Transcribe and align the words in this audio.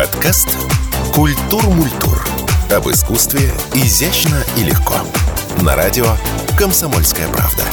Подкаст 0.00 0.56
«Культур 1.12 1.62
Мультур». 1.68 2.24
Об 2.74 2.88
искусстве 2.88 3.50
изящно 3.74 4.42
и 4.56 4.62
легко. 4.62 4.94
На 5.62 5.76
радио 5.76 6.06
«Комсомольская 6.56 7.28
правда». 7.28 7.64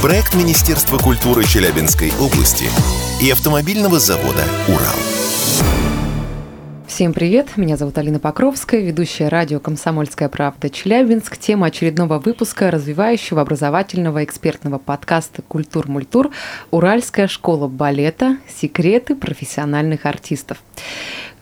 Проект 0.00 0.34
Министерства 0.34 0.96
культуры 0.96 1.44
Челябинской 1.44 2.10
области 2.18 2.64
и 3.22 3.30
автомобильного 3.30 3.98
завода 3.98 4.44
«Урал». 4.66 4.96
Всем 6.88 7.12
привет, 7.12 7.56
меня 7.56 7.76
зовут 7.76 7.98
Алина 7.98 8.18
Покровская, 8.18 8.80
ведущая 8.80 9.28
радио 9.28 9.60
«Комсомольская 9.60 10.30
правда» 10.30 10.70
Челябинск. 10.70 11.36
Тема 11.36 11.66
очередного 11.66 12.18
выпуска 12.18 12.70
развивающего 12.70 13.42
образовательного 13.42 14.24
экспертного 14.24 14.78
подкаста 14.78 15.42
«Культур-мультур. 15.42 16.30
Уральская 16.70 17.28
школа 17.28 17.68
балета. 17.68 18.38
Секреты 18.48 19.16
профессиональных 19.16 20.06
артистов». 20.06 20.62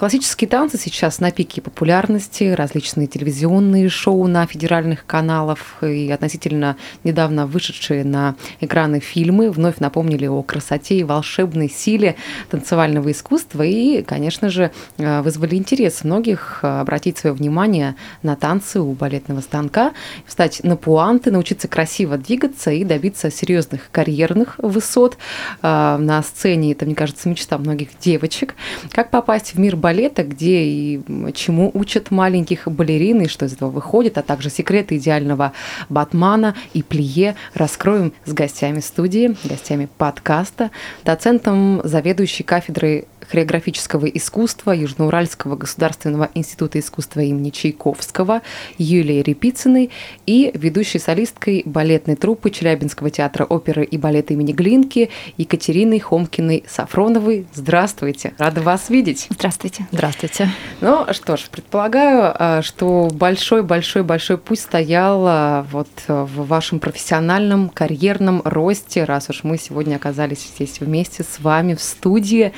Классические 0.03 0.49
танцы 0.49 0.79
сейчас 0.79 1.21
на 1.21 1.31
пике 1.31 1.63
популярности, 1.63 2.43
различные 2.43 3.07
телевизионные 3.07 3.89
шоу 3.89 4.27
на 4.27 4.45
федеральных 4.49 5.07
каналах 5.07 5.81
и 5.81 6.11
относительно 6.11 6.77
недавно 7.05 7.47
вышедшие 7.47 8.03
на 8.03 8.35
экраны 8.61 8.99
фильмы 8.99 9.53
вновь 9.53 9.79
напомнили 9.79 10.27
о 10.27 10.43
красоте 10.43 10.97
и 10.97 11.05
волшебной 11.05 11.71
силе 11.71 12.17
танцевального 12.51 13.13
искусства 13.13 13.63
и, 13.63 14.03
конечно 14.03 14.51
же, 14.51 14.73
э, 14.99 15.23
вызвали 15.23 15.55
интерес 15.55 16.03
многих 16.03 16.59
э, 16.65 16.81
обратить 16.81 17.19
свое 17.19 17.33
внимание 17.33 17.95
на 18.25 18.35
танцы 18.35 18.81
у 18.81 18.95
балетного 18.95 19.41
станка, 19.41 19.93
встать 20.27 20.65
на 20.65 20.77
пуанты, 20.77 21.31
научиться 21.31 21.69
красиво 21.69 22.19
двигаться 22.19 22.73
и 22.73 22.83
добиться 22.83 23.31
серьезных 23.31 23.89
карьерных 23.93 24.57
высот 24.59 25.17
э, 25.63 25.97
на 25.97 26.21
сцене. 26.25 26.73
Это, 26.73 26.87
мне 26.87 26.97
кажется, 26.97 27.29
мечта 27.29 27.57
многих 27.57 27.91
девочек. 28.01 28.57
Как 28.91 29.13
попасть 29.13 29.55
в 29.55 29.61
мир 29.61 29.77
балета, 29.77 29.92
где 30.23 30.65
и 30.65 31.01
чему 31.35 31.71
учат 31.75 32.11
маленьких 32.11 32.67
балерин, 32.67 33.23
и 33.23 33.29
что 33.29 33.47
из 33.47 33.53
этого 33.53 33.71
выходит, 33.71 34.19
а 34.19 34.23
также 34.23 34.51
секреты 34.51 34.97
идеального 34.97 35.53
батмана 35.89 36.55
и 36.75 36.83
плие 36.83 37.37
раскроем 37.55 38.13
с 38.25 38.33
гостями 38.33 38.81
студии, 38.81 39.37
гостями 39.45 39.89
подкаста, 39.99 40.71
доцентом 41.05 41.81
заведующей 41.85 42.45
кафедрой 42.45 43.07
хореографического 43.29 44.07
искусства 44.07 44.73
Южноуральского 44.73 45.57
государственного 45.57 46.31
института 46.35 46.79
искусства 46.79 47.21
имени 47.21 47.51
Чайковского 47.51 48.43
Юлией 48.79 49.23
Репицыной 49.23 49.91
и 50.27 50.51
ведущей 50.55 50.99
солисткой 50.99 51.63
балетной 51.65 52.17
труппы 52.17 52.51
Челябинского 52.51 53.11
театра 53.11 53.45
оперы 53.45 53.85
и 53.85 53.97
балета 53.97 54.35
имени 54.35 54.53
Глинки 54.53 55.11
Екатериной 55.37 55.99
Хомкиной-Сафроновой. 55.99 57.47
Здравствуйте, 57.55 58.35
рада 58.39 58.61
вас 58.61 58.91
видеть. 58.91 59.29
Здравствуйте. 59.31 59.82
Здравствуйте. 59.91 60.49
Ну 60.81 61.07
что 61.13 61.37
ж, 61.37 61.49
предполагаю, 61.51 62.35
а, 62.39 62.63
что 62.63 63.09
большой-большой-большой 63.13 64.39
путь 64.39 64.61
стоял 64.61 65.25
а, 65.27 65.67
вот 65.71 65.89
в 66.07 66.47
вашем 66.47 66.79
профессиональном 66.79 67.69
карьерном 67.69 68.43
росте, 68.45 69.05
раз 69.05 69.31
уж 69.31 69.45
мы 69.45 69.59
сегодня 69.59 69.97
оказались 69.97 70.51
здесь 70.55 70.81
вместе 70.81 71.25
с 71.25 71.41
вами 71.41 71.75
в 71.75 71.83
студии. 71.83 72.53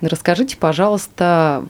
Расскажите, 0.00 0.56
пожалуйста, 0.56 1.64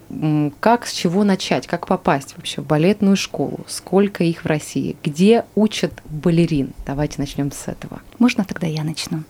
как, 0.61 0.87
с 0.87 0.93
чего 0.93 1.25
начать, 1.25 1.67
как 1.67 1.87
попасть 1.87 2.35
вообще 2.37 2.63
в 2.63 2.67
балетную 2.67 3.17
школу, 3.17 3.61
сколько 3.69 4.25
их 4.25 4.45
в 4.45 4.47
России, 4.47 4.97
где 5.05 5.45
учат 5.55 5.93
балерин? 6.07 6.71
Давайте 6.87 7.17
начнем 7.19 7.53
с 7.53 7.69
этого. 7.69 8.01
Можно 8.19 8.45
тогда 8.45 8.67
я 8.67 8.83
начну? 8.83 9.25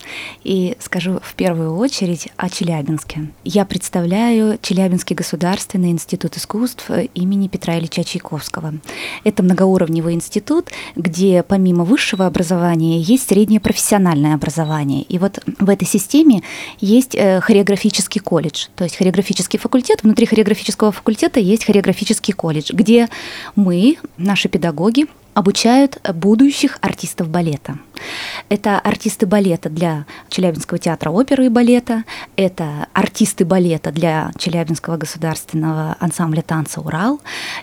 И 0.45 0.77
скажу 0.79 1.21
в 1.23 1.35
первую 1.35 1.77
очередь 1.77 2.29
о 2.37 2.49
Челябинске. 2.49 3.29
Я 3.45 3.65
представляю 3.65 4.59
Челябинский 4.63 5.17
государственный 5.17 5.56
институт 5.59 6.37
искусств 6.37 6.91
имени 7.15 7.49
Петра 7.49 7.79
Ильича 7.79 8.05
Чайковского. 8.05 8.75
Это 9.25 9.43
многоуровневый 9.43 10.15
институт, 10.15 10.71
где 10.95 11.43
помимо 11.43 11.85
высшего 11.85 12.27
образования 12.27 13.01
есть 13.01 13.29
среднее 13.29 13.61
профессиональное 13.61 14.35
образование. 14.35 15.03
И 15.03 15.19
вот 15.19 15.41
в 15.59 15.69
этой 15.69 15.87
системе 15.87 16.43
есть 16.81 17.15
э, 17.15 17.41
хореографический 17.41 18.21
колледж, 18.21 18.67
то 18.77 18.85
есть 18.85 18.97
хореографический 18.97 19.59
факультет. 19.59 20.03
Внутри 20.03 20.27
хореографического 20.27 20.93
факультета 20.93 21.41
есть 21.41 21.65
хореографический 21.65 22.35
колледж, 22.35 22.73
где 22.73 23.09
мы, 23.55 23.99
наши 24.17 24.49
педагоги, 24.49 25.07
обучают 25.37 26.01
будущих 26.15 26.79
артистов 26.81 27.29
балета. 27.29 27.79
Это 28.49 28.79
артисты 28.79 29.27
балета 29.27 29.69
для 29.69 30.07
Челябинского 30.31 30.79
театра 30.79 31.11
оперы 31.11 31.45
и 31.45 31.49
балета, 31.51 32.05
это 32.37 32.87
артисты 32.95 33.45
балета 33.45 33.93
для 33.93 34.33
Челябинского 34.39 34.97
государственного 34.97 35.95
ансамбля 36.01 36.41
танца 36.41 36.81
«Урал», 36.81 37.21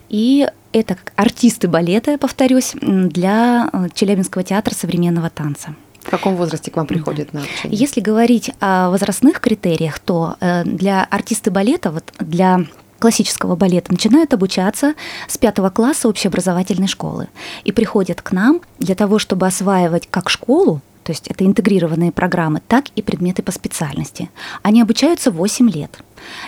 и 0.08 0.48
это 0.72 0.98
артисты 1.16 1.68
балета, 1.68 2.20
повторюсь, 2.20 2.74
для 2.80 3.72
Челябинского 3.96 4.44
театра 4.44 4.76
современного 4.76 5.32
танца. 5.32 5.74
В 6.02 6.12
каком 6.12 6.36
возрасте 6.36 6.70
к 6.70 6.76
вам 6.76 6.86
приходит 6.86 7.30
да. 7.32 7.40
на 7.40 7.46
обучение? 7.46 7.80
Если 7.80 8.02
говорить 8.02 8.52
о 8.60 8.92
возрастных 8.92 9.40
критериях, 9.40 9.98
то 9.98 10.36
э, 10.40 10.64
для 10.64 11.06
артисты 11.06 11.50
балета, 11.50 11.90
вот 11.90 12.14
для 12.20 12.66
классического 13.00 13.56
балета 13.56 13.92
начинают 13.92 14.34
обучаться 14.34 14.94
с 15.28 15.38
пятого 15.38 15.70
класса 15.70 16.08
общеобразовательной 16.08 16.88
школы 16.88 17.28
и 17.64 17.72
приходят 17.72 18.22
к 18.22 18.32
нам 18.32 18.62
для 18.80 18.96
того, 18.96 19.20
чтобы 19.20 19.48
осваивать 19.48 20.08
как 20.10 20.30
школу, 20.30 20.82
то 21.04 21.12
есть 21.12 21.28
это 21.28 21.46
интегрированные 21.46 22.12
программы, 22.12 22.62
так 22.68 22.86
и 22.96 23.02
предметы 23.02 23.44
по 23.44 23.52
специальности. 23.52 24.30
Они 24.62 24.82
обучаются 24.82 25.32
8 25.32 25.70
лет. 25.70 26.00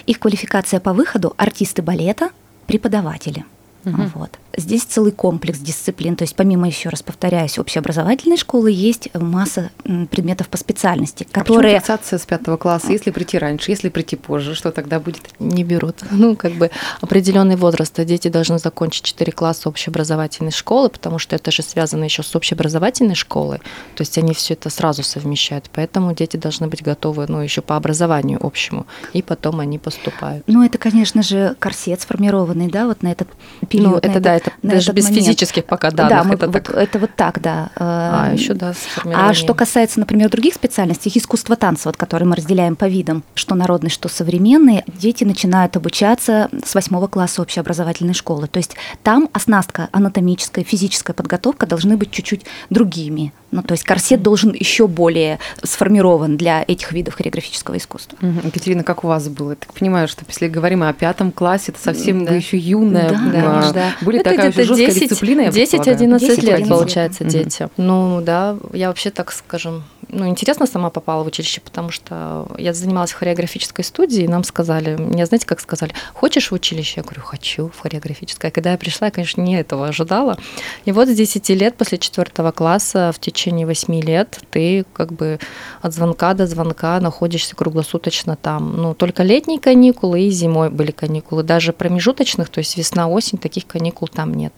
Их 0.05 0.19
квалификация 0.19 0.79
по 0.79 0.93
выходу– 0.93 1.33
артисты 1.37 1.81
балета, 1.81 2.29
преподаватели. 2.65 3.45
Угу. 3.85 4.01
Вот. 4.15 4.39
Здесь 4.57 4.83
целый 4.83 5.11
комплекс 5.11 5.59
дисциплин. 5.59 6.15
То 6.15 6.23
есть 6.23 6.35
помимо, 6.35 6.67
еще 6.67 6.89
раз 6.89 7.03
повторяюсь, 7.03 7.59
общеобразовательной 7.59 8.37
школы 8.37 8.71
есть 8.71 9.09
масса 9.13 9.71
предметов 9.83 10.49
по 10.49 10.57
специальности, 10.57 11.27
а 11.31 11.39
которые... 11.39 11.77
А 11.77 11.97
с 12.01 12.25
пятого 12.25 12.57
класса? 12.57 12.91
Если 12.91 13.11
прийти 13.11 13.37
раньше, 13.37 13.71
если 13.71 13.89
прийти 13.89 14.15
позже, 14.15 14.55
что 14.55 14.71
тогда 14.71 14.99
будет? 14.99 15.21
Не 15.39 15.63
берут. 15.63 15.97
Ну, 16.25 16.35
как 16.35 16.53
бы 16.53 16.71
определенный 17.01 17.55
возраст. 17.55 17.93
Дети 18.03 18.29
должны 18.29 18.57
закончить 18.57 19.03
4 19.03 19.31
класса 19.33 19.69
общеобразовательной 19.69 20.51
школы, 20.51 20.89
потому 20.89 21.19
что 21.19 21.35
это 21.35 21.51
же 21.51 21.61
связано 21.61 22.05
еще 22.05 22.23
с 22.23 22.35
общеобразовательной 22.35 23.15
школой. 23.15 23.59
То 23.95 24.01
есть 24.01 24.17
они 24.17 24.33
все 24.33 24.53
это 24.53 24.69
сразу 24.69 25.03
совмещают. 25.03 25.69
Поэтому 25.73 26.13
дети 26.15 26.37
должны 26.37 26.67
быть 26.67 26.81
готовы, 26.81 27.25
ну, 27.27 27.41
еще 27.41 27.61
по 27.61 27.75
образованию 27.75 28.39
общему. 28.41 28.87
И 29.13 29.21
потом 29.21 29.59
они 29.59 29.77
поступают. 29.77 30.43
Ну, 30.47 30.63
это, 30.63 30.77
конечно 30.77 31.21
же, 31.21 31.55
корсет 31.59 32.01
сформированный, 32.01 32.67
да, 32.67 32.87
вот 32.87 33.03
на 33.03 33.11
этот 33.11 33.27
период. 33.77 34.03
Ну, 34.03 34.09
это, 34.09 34.19
да, 34.19 34.35
это 34.35 34.51
даже 34.61 34.91
без 34.91 35.05
момент. 35.05 35.25
физических 35.25 35.65
пока 35.65 35.91
данных. 35.91 36.17
Да, 36.17 36.23
мы, 36.23 36.35
это, 36.35 36.47
вот, 36.47 36.63
так... 36.63 36.75
это 36.75 36.99
вот 36.99 37.11
так, 37.15 37.41
да. 37.41 37.69
А, 37.75 38.31
еще 38.33 38.53
да, 38.53 38.73
А 39.13 39.33
что 39.33 39.53
касается, 39.53 39.99
например, 39.99 40.29
других 40.29 40.53
специальностей, 40.53 41.11
искусство 41.13 41.55
танца, 41.55 41.89
вот, 41.89 41.97
которые 41.97 42.27
мы 42.27 42.35
разделяем 42.35 42.75
по 42.75 42.85
видам, 42.85 43.23
что 43.33 43.55
народный, 43.55 43.89
что 43.89 44.09
современный, 44.09 44.83
дети 44.87 45.23
начинают 45.23 45.75
обучаться 45.75 46.49
с 46.65 46.75
восьмого 46.75 47.07
класса 47.07 47.41
общеобразовательной 47.41 48.13
школы. 48.13 48.47
То 48.47 48.57
есть 48.57 48.75
там 49.03 49.29
оснастка 49.33 49.89
анатомическая, 49.91 50.63
физическая 50.63 51.13
подготовка 51.13 51.65
должны 51.65 51.97
быть 51.97 52.11
чуть-чуть 52.11 52.45
другими. 52.69 53.33
Ну, 53.55 53.63
то 53.63 53.71
есть 53.71 53.85
корсет 53.85 54.21
должен 54.21 54.53
еще 54.53 54.87
более 54.87 55.39
сформирован 55.63 56.35
для 56.35 56.65
этих 56.67 56.91
видов 56.91 57.15
хореографического 57.15 57.77
искусства. 57.77 58.17
Угу. 58.21 58.47
Екатерина, 58.47 58.83
как 58.83 59.05
у 59.05 59.07
вас 59.07 59.29
было? 59.29 59.51
Я 59.51 59.55
так 59.55 59.73
понимаю, 59.73 60.09
что 60.09 60.25
если 60.27 60.49
говорим 60.49 60.83
о 60.83 60.91
пятом 60.91 61.31
классе, 61.31 61.71
это 61.71 61.81
совсем 61.81 62.25
да. 62.25 62.31
вы 62.31 62.37
еще 62.37 62.57
юная. 62.57 63.09
Да, 63.11 63.31
да, 63.31 63.71
да. 63.71 63.95
Были 64.01 64.19
это 64.19 64.31
такая 64.31 64.49
уже 64.49 64.65
жесткая 64.65 64.87
10, 64.87 65.09
дисциплина, 65.09 65.41
10-11 65.47 66.41
лет, 66.41 66.67
получается, 66.67 67.23
дети. 67.23 67.69
Ну, 67.77 68.21
да, 68.21 68.57
я 68.73 68.89
вообще, 68.89 69.09
так 69.09 69.31
скажем, 69.31 69.83
ну, 70.09 70.27
интересно 70.27 70.65
сама 70.65 70.89
попала 70.89 71.23
в 71.23 71.27
училище, 71.27 71.61
потому 71.61 71.91
что 71.91 72.47
я 72.57 72.73
занималась 72.73 73.11
в 73.11 73.15
хореографической 73.15 73.83
студии, 73.83 74.23
и 74.23 74.27
нам 74.27 74.43
сказали, 74.43 74.95
мне 74.95 75.25
знаете, 75.25 75.45
как 75.45 75.59
сказали, 75.59 75.93
хочешь 76.13 76.51
в 76.51 76.53
училище? 76.53 76.93
Я 76.97 77.03
говорю, 77.03 77.21
хочу 77.21 77.69
в 77.69 77.79
хореографическое. 77.79 78.51
Когда 78.51 78.71
я 78.71 78.77
пришла, 78.77 79.07
я, 79.07 79.11
конечно, 79.11 79.41
не 79.41 79.57
этого 79.59 79.87
ожидала. 79.87 80.37
И 80.85 80.91
вот 80.91 81.07
с 81.07 81.15
10 81.15 81.49
лет, 81.49 81.75
после 81.75 81.97
4 81.97 82.51
класса, 82.51 83.11
в 83.13 83.19
течение 83.19 83.65
8 83.65 84.01
лет, 84.01 84.39
ты 84.49 84.85
как 84.93 85.11
бы 85.13 85.39
от 85.81 85.93
звонка 85.93 86.33
до 86.33 86.47
звонка 86.47 86.99
находишься 86.99 87.55
круглосуточно 87.55 88.35
там. 88.35 88.77
Ну, 88.77 88.93
только 88.93 89.23
летние 89.23 89.59
каникулы 89.59 90.21
и 90.21 90.29
зимой 90.29 90.69
были 90.69 90.91
каникулы. 90.91 91.43
Даже 91.43 91.73
промежуточных, 91.73 92.49
то 92.49 92.59
есть 92.59 92.77
весна-осень, 92.77 93.37
таких 93.37 93.67
каникул 93.67 94.07
там 94.07 94.33
нет. 94.33 94.53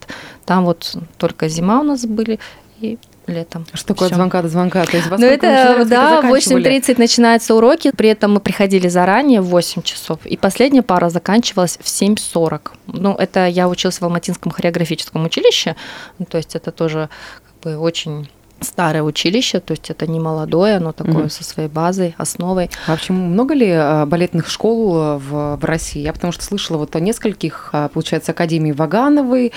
Там 0.46 0.66
вот 0.66 0.96
только 1.18 1.48
зима 1.50 1.82
у 1.82 1.84
нас 1.84 2.06
были, 2.06 2.40
и 2.80 3.00
летом. 3.28 3.66
Что 3.74 3.94
такое 3.94 4.10
от 4.10 4.16
звонка 4.16 4.42
до 4.42 4.50
звонка? 4.50 4.86
То 4.86 4.98
есть 4.98 5.10
ну 5.10 5.26
это, 5.26 5.86
да, 5.86 6.22
в 6.22 6.26
8.30 6.26 6.96
начинаются 6.98 7.56
уроки, 7.56 7.92
при 7.96 8.10
этом 8.10 8.34
мы 8.34 8.40
приходили 8.40 8.88
заранее 8.88 9.42
в 9.42 9.48
8 9.48 9.82
часов, 9.82 10.26
и 10.26 10.38
последняя 10.38 10.82
пара 10.82 11.10
заканчивалась 11.10 11.78
в 11.78 11.86
7.40. 11.86 12.72
Ну, 12.88 13.14
это 13.14 13.48
я 13.48 13.68
училась 13.68 14.00
в 14.00 14.04
Алматинском 14.04 14.52
хореографическом 14.52 15.26
училище, 15.26 15.76
ну, 16.20 16.26
то 16.26 16.38
есть 16.38 16.56
это 16.56 16.72
тоже 16.72 17.10
как 17.46 17.62
бы 17.64 17.78
очень 17.78 18.30
старое 18.62 19.04
училище, 19.04 19.60
то 19.60 19.72
есть 19.72 19.90
это 19.90 20.08
не 20.08 20.20
молодое, 20.20 20.78
оно 20.78 20.92
такое 20.92 21.26
mm-hmm. 21.26 21.30
со 21.30 21.44
своей 21.44 21.70
базой, 21.70 22.16
основой. 22.18 22.70
А 22.88 22.96
почему 22.96 23.26
много 23.26 23.54
ли 23.54 23.70
а, 23.70 24.06
балетных 24.06 24.50
школ 24.50 24.96
а, 24.96 25.18
в, 25.18 25.58
в 25.58 25.66
России? 25.66 26.02
Я 26.02 26.14
потому 26.14 26.34
что 26.34 26.44
слышала 26.44 26.78
вот 26.78 26.96
о 26.96 27.00
нескольких, 27.00 27.70
а, 27.74 27.90
получается, 27.90 28.32
Академии 28.32 28.72
Вагановой, 28.72 29.52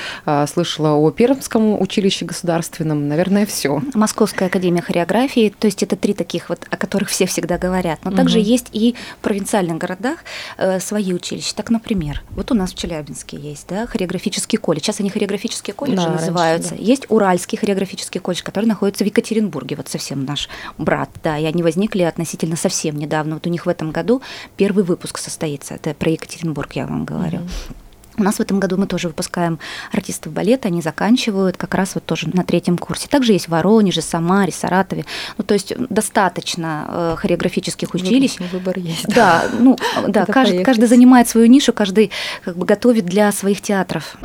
слышала 0.49 0.95
о 0.95 1.11
Пермском 1.11 1.81
училище 1.81 2.25
государственном, 2.25 3.09
наверное, 3.09 3.47
все. 3.47 3.83
Московская 3.95 4.47
Академия 4.47 4.83
хореографии, 4.83 5.55
то 5.57 5.67
есть 5.67 5.83
это 5.83 5.97
три 5.97 6.15
таких 6.15 6.49
вот, 6.49 6.67
о 6.71 6.77
которых 6.77 7.09
все 7.09 7.27
всегда 7.27 7.59
говорят. 7.59 8.01
Но 8.05 8.11
mm-hmm. 8.11 8.17
также 8.17 8.39
есть 8.39 8.69
и 8.73 8.95
в 9.19 9.23
провинциальных 9.23 9.79
городах 9.79 10.19
э, 10.57 10.81
свои 10.81 11.13
училища. 11.13 11.55
Так, 11.55 11.71
например, 11.71 12.23
вот 12.31 12.51
у 12.51 12.55
нас 12.55 12.73
в 12.73 12.77
Челябинске 12.77 13.37
есть, 13.37 13.67
да, 13.69 13.87
хореографический 13.87 14.59
колледж. 14.59 14.85
Сейчас 14.85 15.01
они 15.01 15.11
хореографические 15.11 15.75
колледжи 15.75 16.05
да, 16.05 16.13
называются. 16.13 16.71
Раньше, 16.71 16.85
да. 16.85 16.91
Есть 16.91 17.07
Уральский 17.09 17.59
хореографический 17.59 18.21
колледж, 18.21 18.43
который 18.43 18.67
находится 18.67 18.90
находится 18.91 19.05
в 19.05 19.07
Екатеринбурге, 19.07 19.77
вот 19.77 19.89
совсем 19.89 20.25
наш 20.25 20.49
брат, 20.79 21.11
да, 21.23 21.39
и 21.39 21.45
они 21.45 21.63
возникли 21.63 22.03
относительно 22.03 22.57
совсем 22.57 22.97
недавно. 22.97 23.35
Вот 23.35 23.47
у 23.47 23.51
них 23.51 23.67
в 23.67 23.69
этом 23.69 23.93
году 23.93 24.21
первый 24.57 24.85
выпуск 24.85 25.19
состоится, 25.19 25.75
это 25.75 25.95
про 25.95 26.11
Екатеринбург 26.11 26.73
я 26.73 26.87
вам 26.87 27.05
говорю. 27.05 27.39
Mm-hmm. 27.39 27.75
У 28.19 28.23
нас 28.23 28.37
в 28.37 28.41
этом 28.41 28.61
году 28.61 28.77
мы 28.77 28.87
тоже 28.87 29.09
выпускаем 29.09 29.59
артистов 29.93 30.33
балета, 30.33 30.69
они 30.69 30.83
заканчивают 30.83 31.57
как 31.57 31.75
раз 31.75 31.95
вот 31.95 32.05
тоже 32.05 32.29
на 32.33 32.45
третьем 32.45 32.77
курсе. 32.77 33.09
Также 33.09 33.33
есть 33.33 33.47
в 33.47 33.51
Воронеже, 33.51 34.03
Самаре, 34.03 34.53
Саратове. 34.53 35.07
Ну, 35.39 35.45
то 35.45 35.55
есть 35.55 35.73
достаточно 35.89 36.87
э, 36.89 37.17
хореографических 37.17 37.95
училищ. 37.95 38.37
Выбор 38.53 38.79
есть. 38.79 39.07
Да, 39.09 39.45
ну, 39.59 39.79
да, 40.09 40.27
каждый, 40.27 40.65
каждый 40.65 40.87
занимает 40.87 41.29
свою 41.29 41.47
нишу, 41.47 41.73
каждый 41.73 42.11
как 42.45 42.57
бы 42.57 42.67
готовит 42.67 43.07
для 43.07 43.33
своих 43.33 43.63
театров. 43.63 44.17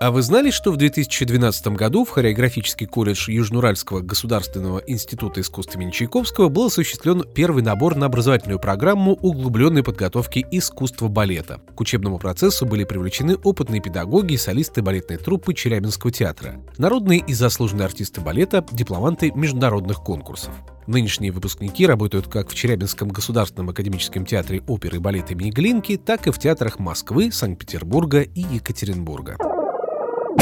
А 0.00 0.10
вы 0.10 0.22
знали, 0.22 0.50
что 0.50 0.72
в 0.72 0.78
2012 0.78 1.66
году 1.76 2.06
в 2.06 2.08
хореографический 2.08 2.86
колледж 2.86 3.30
Южноуральского 3.30 4.00
государственного 4.00 4.78
института 4.86 5.42
искусств 5.42 5.76
имени 5.76 5.90
Чайковского 5.90 6.48
был 6.48 6.68
осуществлен 6.68 7.22
первый 7.34 7.62
набор 7.62 7.96
на 7.96 8.06
образовательную 8.06 8.58
программу 8.58 9.12
углубленной 9.12 9.82
подготовки 9.82 10.46
искусства 10.52 11.08
балета. 11.08 11.60
К 11.74 11.82
учебному 11.82 12.18
процессу 12.18 12.64
были 12.64 12.84
привлечены 12.84 13.36
опытные 13.44 13.82
педагоги 13.82 14.32
и 14.32 14.38
солисты 14.38 14.80
балетной 14.80 15.18
труппы 15.18 15.52
Челябинского 15.52 16.10
театра, 16.10 16.54
народные 16.78 17.18
и 17.18 17.34
заслуженные 17.34 17.84
артисты 17.84 18.22
балета, 18.22 18.64
дипломанты 18.72 19.32
международных 19.34 19.98
конкурсов. 19.98 20.54
Нынешние 20.86 21.30
выпускники 21.30 21.86
работают 21.86 22.26
как 22.26 22.48
в 22.48 22.54
Челябинском 22.54 23.10
государственном 23.10 23.68
академическом 23.68 24.24
театре 24.24 24.62
оперы 24.66 24.96
и 24.96 25.00
балета 25.00 25.34
имени 25.34 25.96
так 25.96 26.26
и 26.26 26.30
в 26.30 26.38
театрах 26.38 26.78
Москвы, 26.78 27.30
Санкт-Петербурга 27.30 28.22
и 28.22 28.40
Екатеринбурга. 28.40 29.36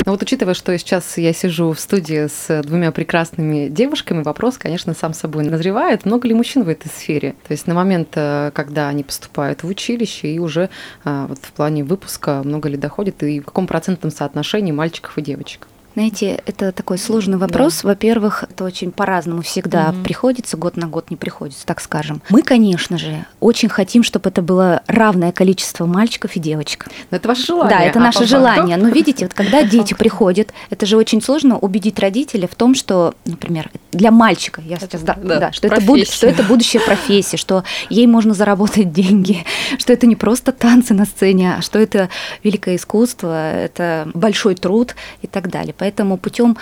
Но 0.09 0.13
вот 0.13 0.23
учитывая, 0.23 0.55
что 0.55 0.77
сейчас 0.79 1.19
я 1.19 1.35
сижу 1.35 1.71
в 1.75 1.79
студии 1.79 2.29
с 2.29 2.63
двумя 2.63 2.93
прекрасными 2.93 3.69
девушками, 3.69 4.23
вопрос, 4.23 4.57
конечно, 4.57 4.95
сам 4.95 5.13
собой 5.13 5.45
назревает. 5.45 6.07
Много 6.07 6.27
ли 6.27 6.33
мужчин 6.33 6.63
в 6.63 6.71
этой 6.71 6.89
сфере? 6.89 7.35
То 7.47 7.53
есть 7.53 7.67
на 7.67 7.75
момент, 7.75 8.09
э, 8.15 8.51
когда 8.55 8.89
они 8.89 9.05
поступают 9.05 9.65
в 9.65 9.67
училище, 9.67 10.29
и 10.29 10.39
уже 10.39 10.71
э, 11.05 11.27
вот 11.29 11.41
в 11.43 11.53
плане 11.53 11.85
выпуска 11.85 12.41
много 12.43 12.71
ли 12.71 12.79
доходит, 12.79 13.23
и 13.23 13.41
в 13.41 13.45
каком 13.45 13.67
процентном 13.67 14.11
соотношении 14.11 14.73
мальчиков 14.73 15.19
и 15.19 15.21
девочек? 15.21 15.69
Знаете, 15.99 16.41
это 16.47 16.71
такой 16.71 16.97
сложный 16.97 17.39
вопрос. 17.39 17.81
Да. 17.83 17.89
Во-первых, 17.89 18.45
это 18.49 18.62
очень 18.62 18.93
по-разному 18.93 19.43
всегда 19.43 19.89
угу. 19.89 20.05
приходится, 20.05 20.56
год 20.56 20.77
на 20.77 20.87
год 20.87 21.11
не 21.11 21.17
приходится, 21.17 21.67
так 21.67 21.81
скажем. 21.81 22.23
Мы, 22.29 22.43
конечно 22.43 22.99
же, 22.99 23.27
очень 23.41 23.69
хотим, 23.69 24.05
чтобы 24.05 24.31
это 24.31 24.41
было 24.41 24.85
равное 24.87 25.33
количество 25.33 25.87
мальчиков 25.87 26.37
и 26.37 26.39
девочек. 26.39 26.87
Но 27.11 27.17
это 27.17 27.27
ваше 27.27 27.47
желание. 27.47 27.77
Да, 27.77 27.85
это 27.85 27.99
а 27.99 28.03
наше 28.03 28.27
желание. 28.27 28.77
Но 28.77 28.91
видите, 28.91 29.25
вот 29.25 29.35
когда 29.35 29.65
дети 29.65 29.95
приходят, 29.99 30.53
это 30.71 30.87
же 30.87 30.97
очень 30.97 31.21
сложно 31.21 31.59
убедить 31.59 31.99
родителя 31.99 32.47
в 32.47 32.55
том, 32.55 32.77
что, 32.77 33.17
например, 33.25 33.69
для 33.91 34.12
мальчика, 34.12 34.62
я 34.65 34.79
сейчас, 34.79 35.03
да, 35.03 35.19
да, 35.21 35.41
да 35.41 35.53
что, 35.53 35.67
это 35.67 35.81
буд, 35.81 36.06
что 36.06 36.29
это 36.29 36.45
будущая 36.45 36.81
профессия, 36.81 37.39
что 37.39 37.65
ей 37.91 38.06
можно 38.06 38.35
заработать 38.35 38.93
деньги, 38.93 39.45
что 39.79 39.93
это 39.93 40.06
не 40.06 40.15
просто 40.15 40.53
танцы 40.53 40.95
на 40.95 41.06
сцене, 41.06 41.56
а 41.59 41.61
что 41.61 41.81
это 41.81 42.09
великое 42.45 42.77
искусство, 42.77 43.53
это 43.53 44.09
большой 44.15 44.55
труд 44.55 44.95
и 45.23 45.27
так 45.27 45.50
далее. 45.50 45.75
Поэтому 45.77 45.88
путем 45.96 46.56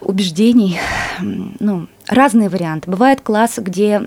убеждений, 0.00 0.78
ну, 1.20 1.88
разные 2.06 2.48
варианты. 2.48 2.90
Бывает 2.90 3.20
класс, 3.20 3.58
где 3.58 4.02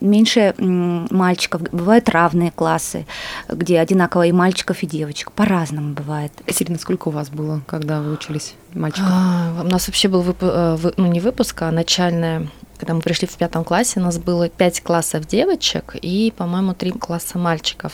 меньше 0.00 0.54
мальчиков, 0.58 1.62
бывают 1.72 2.08
равные 2.08 2.50
классы, 2.50 3.06
где 3.48 3.80
одинаково 3.80 4.26
и 4.26 4.32
мальчиков, 4.32 4.82
и 4.82 4.86
девочек. 4.86 5.32
По-разному 5.32 5.94
бывает. 5.94 6.32
Екатерина, 6.46 6.78
сколько 6.78 7.08
у 7.08 7.12
вас 7.12 7.30
было, 7.30 7.62
когда 7.66 8.00
вы 8.00 8.12
учились 8.12 8.54
мальчиков? 8.74 9.08
А, 9.10 9.62
у 9.64 9.68
нас 9.68 9.88
вообще 9.88 10.08
был 10.08 10.22
выпуск, 10.22 10.52
э, 10.52 10.90
ну 10.96 11.06
не 11.06 11.20
выпуск, 11.20 11.62
а 11.62 11.70
начальная 11.70 12.48
когда 12.78 12.94
мы 12.94 13.00
пришли 13.00 13.28
в 13.28 13.36
пятом 13.36 13.62
классе, 13.62 14.00
у 14.00 14.02
нас 14.02 14.18
было 14.18 14.48
пять 14.48 14.80
классов 14.80 15.28
девочек 15.28 15.94
и, 16.02 16.34
по-моему, 16.36 16.74
три 16.74 16.90
класса 16.90 17.38
мальчиков. 17.38 17.92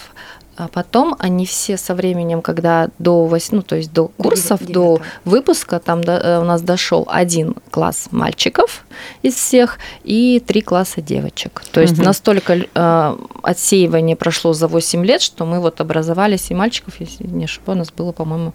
А 0.58 0.66
потом 0.66 1.14
они 1.20 1.46
все 1.46 1.76
со 1.76 1.94
временем, 1.94 2.42
когда 2.42 2.88
до 2.98 3.26
8, 3.26 3.56
ну, 3.56 3.62
то 3.62 3.76
есть 3.76 3.92
до 3.92 4.08
курсов, 4.08 4.58
9, 4.58 4.72
до 4.72 5.00
выпуска, 5.24 5.78
там 5.78 6.02
до, 6.02 6.14
э, 6.14 6.40
у 6.40 6.44
нас 6.44 6.62
дошел 6.62 7.06
один 7.08 7.54
класс 7.70 8.08
мальчиков 8.10 8.84
из 9.22 9.34
всех 9.34 9.78
и 10.02 10.42
три 10.44 10.60
класса 10.60 11.00
девочек. 11.00 11.62
То 11.70 11.80
есть 11.80 11.94
угу. 11.94 12.02
настолько 12.02 12.54
э, 12.54 13.16
отсеивание 13.44 14.16
прошло 14.16 14.52
за 14.52 14.66
8 14.66 15.04
лет, 15.06 15.22
что 15.22 15.46
мы 15.46 15.60
вот 15.60 15.80
образовались, 15.80 16.50
и 16.50 16.54
мальчиков, 16.54 16.94
если 16.98 17.28
не 17.28 17.44
ошибаюсь, 17.44 17.76
у 17.76 17.78
нас 17.78 17.92
было, 17.92 18.10
по-моему, 18.10 18.52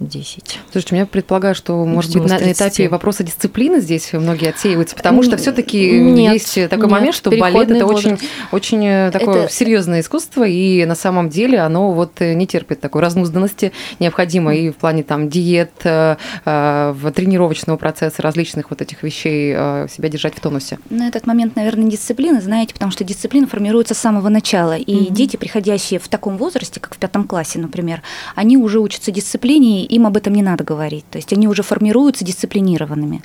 10. 0.00 0.60
Слушайте, 0.70 0.96
я 0.96 1.06
предполагаю, 1.06 1.54
что, 1.54 1.84
может 1.84 2.12
быть, 2.14 2.28
на 2.28 2.52
этапе 2.52 2.88
вопроса 2.88 3.24
дисциплины 3.24 3.80
здесь 3.80 4.12
многие 4.12 4.50
отсеиваются, 4.50 4.94
потому 4.94 5.22
что 5.22 5.36
все-таки 5.36 5.78
есть 5.78 6.54
такой 6.68 6.84
нет, 6.84 6.90
момент, 6.90 7.14
что 7.14 7.30
балет 7.30 7.70
это 7.70 7.86
очень, 7.86 8.18
очень 8.52 8.86
э, 8.86 9.10
такое 9.10 9.44
это... 9.44 9.52
серьезное 9.52 10.00
искусство, 10.00 10.46
и 10.46 10.84
на 10.84 10.94
самом 10.94 11.28
деле 11.28 11.58
оно 11.58 11.92
вот 11.92 12.20
не 12.20 12.46
терпит 12.46 12.80
такой 12.80 13.02
разнузданности 13.02 13.72
необходимой 13.98 14.60
и 14.60 14.70
в 14.70 14.76
плане 14.76 15.02
там 15.02 15.28
диет, 15.28 15.72
э, 15.84 16.16
э, 16.44 16.92
в 16.96 17.10
тренировочного 17.10 17.76
процесса, 17.76 18.22
различных 18.22 18.70
вот 18.70 18.80
этих 18.80 19.02
вещей 19.02 19.52
себя 19.88 20.08
держать 20.08 20.34
в 20.34 20.40
тонусе. 20.40 20.78
На 20.90 21.08
этот 21.08 21.26
момент, 21.26 21.56
наверное, 21.56 21.90
дисциплина, 21.90 22.40
знаете, 22.40 22.74
потому 22.74 22.92
что 22.92 23.04
дисциплина 23.04 23.46
формируется 23.46 23.94
с 23.94 23.98
самого 23.98 24.28
начала, 24.28 24.76
и 24.76 24.94
mm-hmm. 24.94 25.10
дети, 25.10 25.36
приходящие 25.36 25.98
в 25.98 26.08
таком 26.08 26.36
возрасте, 26.36 26.80
как 26.80 26.94
в 26.94 26.98
пятом 26.98 27.24
классе, 27.24 27.58
например, 27.58 28.02
они 28.34 28.56
уже 28.56 28.78
учатся 28.78 29.10
дисциплине, 29.10 29.87
им 29.88 30.06
об 30.06 30.16
этом 30.16 30.32
не 30.34 30.42
надо 30.42 30.64
говорить. 30.64 31.04
То 31.10 31.18
есть 31.18 31.32
они 31.32 31.48
уже 31.48 31.62
формируются 31.62 32.24
дисциплинированными. 32.24 33.22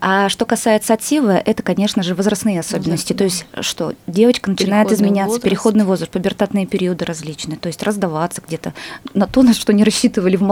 А 0.00 0.28
что 0.28 0.44
касается 0.44 0.94
отсева, 0.94 1.36
это, 1.36 1.62
конечно 1.62 2.02
же, 2.02 2.14
возрастные 2.14 2.60
особенности. 2.60 3.12
Да, 3.12 3.18
то 3.18 3.24
есть 3.24 3.46
что 3.60 3.94
девочка 4.06 4.50
начинает 4.50 4.88
переходный 4.88 5.08
изменяться, 5.08 5.28
возраст. 5.28 5.44
переходный 5.44 5.84
возраст, 5.84 6.10
пубертатные 6.10 6.66
периоды 6.66 7.04
различные, 7.04 7.58
то 7.58 7.66
есть 7.66 7.82
раздаваться 7.82 8.42
где-то 8.46 8.74
на 9.14 9.26
то, 9.26 9.42
на 9.42 9.54
что 9.54 9.72
не 9.72 9.84
рассчитывали 9.84 10.36
в, 10.36 10.42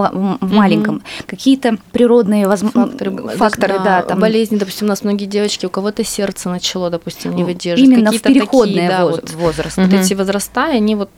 в 0.40 0.52
маленьком. 0.52 0.96
Угу. 0.96 1.04
Какие-то 1.26 1.78
природные 1.92 2.46
воз... 2.46 2.60
факторы, 2.60 3.16
факторы 3.36 3.74
да, 3.74 3.84
да 3.84 4.02
там... 4.02 4.20
болезни, 4.20 4.56
допустим, 4.56 4.86
у 4.86 4.90
нас 4.90 5.02
многие 5.02 5.26
девочки, 5.26 5.66
у 5.66 5.70
кого-то 5.70 6.04
сердце 6.04 6.48
начало, 6.48 6.90
допустим, 6.90 7.34
не 7.34 7.44
выдерживать. 7.44 7.92
Именно 7.92 8.12
в 8.12 8.20
переходный 8.20 8.74
такие, 8.74 8.88
да, 8.88 9.04
возраст. 9.04 9.34
Вот, 9.34 9.42
возраст. 9.42 9.78
Угу. 9.78 9.86
Вот 9.86 9.94
эти 9.94 10.14
возраста, 10.14 10.64
они 10.64 10.94
вот 10.94 11.10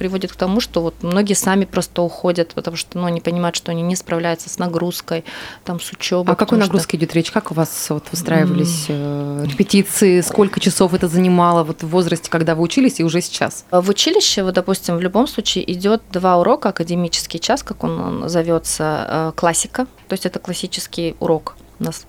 приводит 0.00 0.32
к 0.32 0.36
тому, 0.36 0.60
что 0.60 0.80
вот 0.80 0.94
многие 1.02 1.34
сами 1.34 1.66
просто 1.66 2.00
уходят, 2.00 2.54
потому 2.54 2.78
что 2.78 2.96
ну, 2.96 3.04
они 3.04 3.20
понимают, 3.20 3.54
что 3.54 3.70
они 3.70 3.82
не 3.82 3.96
справляются 3.96 4.48
с 4.48 4.58
нагрузкой, 4.58 5.26
там, 5.62 5.78
с 5.78 5.92
учебой. 5.92 6.32
А 6.32 6.36
какой 6.36 6.56
нагрузке 6.56 6.96
что... 6.96 6.96
идет 6.96 7.14
речь? 7.14 7.30
Как 7.30 7.50
у 7.50 7.54
вас 7.54 7.86
вот 7.90 8.04
выстраивались 8.10 8.86
mm. 8.88 9.46
репетиции? 9.46 10.22
Сколько 10.22 10.58
часов 10.58 10.94
это 10.94 11.06
занимало 11.06 11.64
вот 11.64 11.82
в 11.82 11.88
возрасте, 11.88 12.30
когда 12.30 12.54
вы 12.54 12.62
учились, 12.62 12.98
и 12.98 13.04
уже 13.04 13.20
сейчас? 13.20 13.66
В 13.70 13.90
училище, 13.90 14.42
вот, 14.42 14.54
допустим, 14.54 14.96
в 14.96 15.02
любом 15.02 15.26
случае 15.26 15.70
идет 15.70 16.00
два 16.10 16.38
урока, 16.38 16.70
академический 16.70 17.38
час, 17.38 17.62
как 17.62 17.84
он, 17.84 18.00
он 18.00 18.28
зовется, 18.30 19.04
э, 19.06 19.32
классика, 19.36 19.84
то 20.08 20.14
есть 20.14 20.24
это 20.24 20.38
классический 20.38 21.14
урок 21.20 21.56
у 21.78 21.84
нас. 21.84 22.06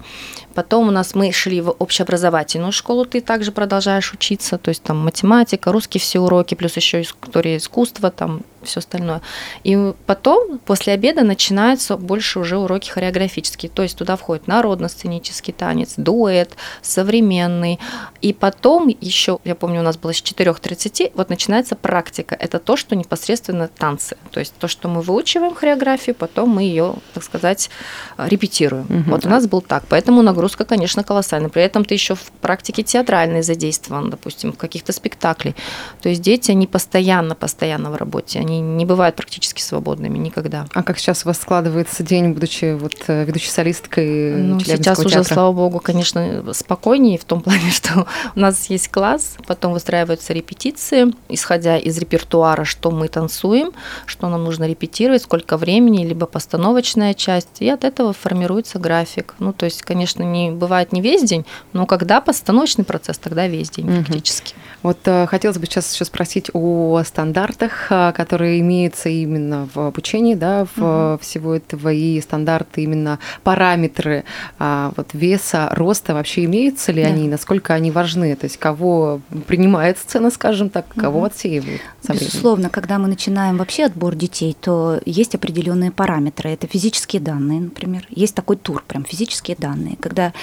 Потом 0.54 0.88
у 0.88 0.92
нас 0.92 1.16
мы 1.16 1.32
шли 1.32 1.62
в 1.62 1.72
общеобразовательную 1.72 2.72
школу, 2.72 3.06
ты 3.06 3.22
также 3.22 3.52
продолжаешь 3.52 4.14
учиться, 4.14 4.58
то 4.58 4.70
есть 4.70 4.84
там 4.84 4.98
математика, 5.00 5.72
русский 5.72 6.00
все 6.00 6.20
уроки, 6.20 6.56
плюс 6.56 6.76
еще 6.76 7.02
история 7.02 7.58
искусства, 7.58 8.12
там 8.12 8.42
все 8.64 8.80
остальное. 8.80 9.22
И 9.64 9.94
потом, 10.06 10.60
после 10.60 10.94
обеда, 10.94 11.24
начинаются 11.24 11.98
больше 11.98 12.40
уже 12.40 12.58
уроки 12.58 12.90
хореографические. 12.90 13.70
То 13.70 13.84
есть 13.84 13.98
туда 13.98 14.16
входит 14.16 14.48
народно-сценический 14.48 15.54
танец, 15.54 15.94
дуэт, 15.98 16.56
современный. 16.82 17.80
И 18.22 18.34
потом 18.34 18.88
еще, 18.88 19.40
я 19.44 19.56
помню, 19.56 19.80
у 19.82 19.84
нас 19.84 19.98
было 19.98 20.14
с 20.14 20.22
4.30, 20.22 21.12
вот 21.16 21.30
начинается 21.30 21.76
практика. 21.76 22.36
Это 22.36 22.60
то, 22.60 22.78
что 22.78 22.96
непосредственно 22.96 23.68
танцы. 23.68 24.18
То 24.32 24.40
есть 24.40 24.54
то, 24.60 24.68
что 24.68 24.88
мы 24.88 25.02
выучиваем 25.02 25.56
хореографию, 25.56 26.16
потом 26.16 26.50
мы 26.50 26.64
ее, 26.64 26.96
так 27.14 27.24
сказать, 27.24 27.70
репетируем. 28.18 28.86
Угу. 28.86 29.12
Вот 29.12 29.26
у 29.26 29.30
нас 29.30 29.48
был 29.48 29.62
так. 29.62 29.84
Поэтому 29.90 30.22
нагрузка, 30.22 30.41
конечно, 30.66 31.04
колоссальная. 31.04 31.50
При 31.50 31.64
этом 31.64 31.84
ты 31.84 31.96
еще 31.96 32.16
в 32.16 32.32
практике 32.42 32.84
театральной 32.84 33.42
задействован, 33.42 34.10
допустим, 34.10 34.54
в 34.54 34.58
каких-то 34.58 34.94
спектаклях. 34.94 35.56
То 36.02 36.10
есть 36.10 36.22
дети, 36.22 36.52
они 36.52 36.68
постоянно, 36.68 37.36
постоянно 37.36 37.90
в 37.90 37.96
работе. 37.96 38.40
Они 38.40 38.52
они 38.52 38.62
не 38.62 38.86
бывают 38.86 39.16
практически 39.16 39.62
свободными 39.62 40.18
никогда. 40.18 40.66
А 40.74 40.84
как 40.84 41.00
сейчас 41.00 41.24
у 41.26 41.30
вас 41.30 41.40
складывается 41.40 42.04
день, 42.04 42.34
будучи 42.34 42.74
вот 42.74 42.94
э, 43.08 43.24
ведущей 43.24 43.50
солисткой 43.50 44.36
ну, 44.36 44.60
Сейчас 44.60 44.80
театра? 44.98 45.06
уже, 45.06 45.24
слава 45.24 45.52
богу, 45.54 45.80
конечно, 45.80 46.54
спокойнее 46.54 47.18
в 47.18 47.24
том 47.24 47.42
плане, 47.42 47.72
что 47.72 48.08
у 48.36 48.40
нас 48.40 48.70
есть 48.70 48.90
класс, 48.90 49.38
потом 49.48 49.74
выстраиваются 49.74 50.34
репетиции, 50.34 51.14
исходя 51.30 51.78
из 51.78 51.98
репертуара, 51.98 52.66
что 52.66 52.92
мы 52.92 53.08
танцуем, 53.08 53.72
что 54.06 54.28
нам 54.28 54.44
нужно 54.44 54.68
репетировать, 54.68 55.24
сколько 55.24 55.58
времени, 55.58 56.06
либо 56.06 56.26
постановочная 56.26 57.14
часть, 57.14 57.62
и 57.62 57.70
от 57.70 57.84
этого 57.84 58.14
формируется 58.14 58.80
график. 58.80 59.36
Ну, 59.40 59.54
то 59.54 59.66
есть, 59.66 59.82
конечно, 59.84 60.24
не 60.32 60.52
бывает 60.52 60.92
не 60.94 61.02
весь 61.02 61.24
день, 61.24 61.46
но 61.74 61.86
когда 61.86 62.22
постановочный 62.22 62.86
процесс, 62.86 63.18
тогда 63.18 63.48
весь 63.48 63.70
день 63.70 63.86
угу. 63.86 64.06
практически. 64.06 64.56
Вот 64.84 64.98
э, 65.06 65.28
хотелось 65.28 65.58
бы 65.58 65.66
сейчас 65.66 65.94
еще 65.94 66.06
спросить 66.06 66.50
о 66.54 67.02
стандартах, 67.06 67.88
э, 67.92 68.14
которые 68.14 68.60
имеются 68.62 69.10
именно 69.10 69.68
в 69.74 69.80
обучении, 69.80 70.36
да, 70.36 70.66
в 70.76 71.14
угу. 71.14 71.20
всего 71.22 71.56
этого, 71.56 71.92
и 71.92 72.20
стандарты, 72.22 72.84
именно 72.84 73.20
параметры 73.44 74.24
а, 74.60 74.92
вот 74.96 75.10
веса, 75.14 75.70
роста 75.72 76.14
вообще 76.14 76.46
имеются 76.46 76.92
ли 76.92 77.04
да. 77.04 77.10
они, 77.10 77.28
насколько 77.28 77.74
они 77.74 77.92
важны, 77.92 78.36
то 78.36 78.46
есть 78.46 78.58
кого 78.58 79.22
принимает 79.48 79.98
сцена, 80.00 80.32
скажем 80.32 80.70
так, 80.70 80.86
кого 80.96 81.20
угу. 81.20 81.28
отсеивает? 81.28 81.82
Безусловно, 82.08 82.70
когда 82.70 82.98
мы 82.98 83.08
начинаем 83.08 83.58
вообще 83.58 83.86
отбор 83.86 84.16
детей, 84.16 84.56
то 84.60 85.00
есть 85.06 85.36
определенные 85.36 85.92
параметры. 85.92 86.50
Это 86.50 86.68
физические 86.68 87.22
данные, 87.22 87.62
например. 87.62 88.06
Есть 88.10 88.36
такой 88.36 88.58
тур, 88.58 88.84
прям 88.88 89.06
физические 89.06 89.56
данные, 89.58 89.98
когда 90.00 90.34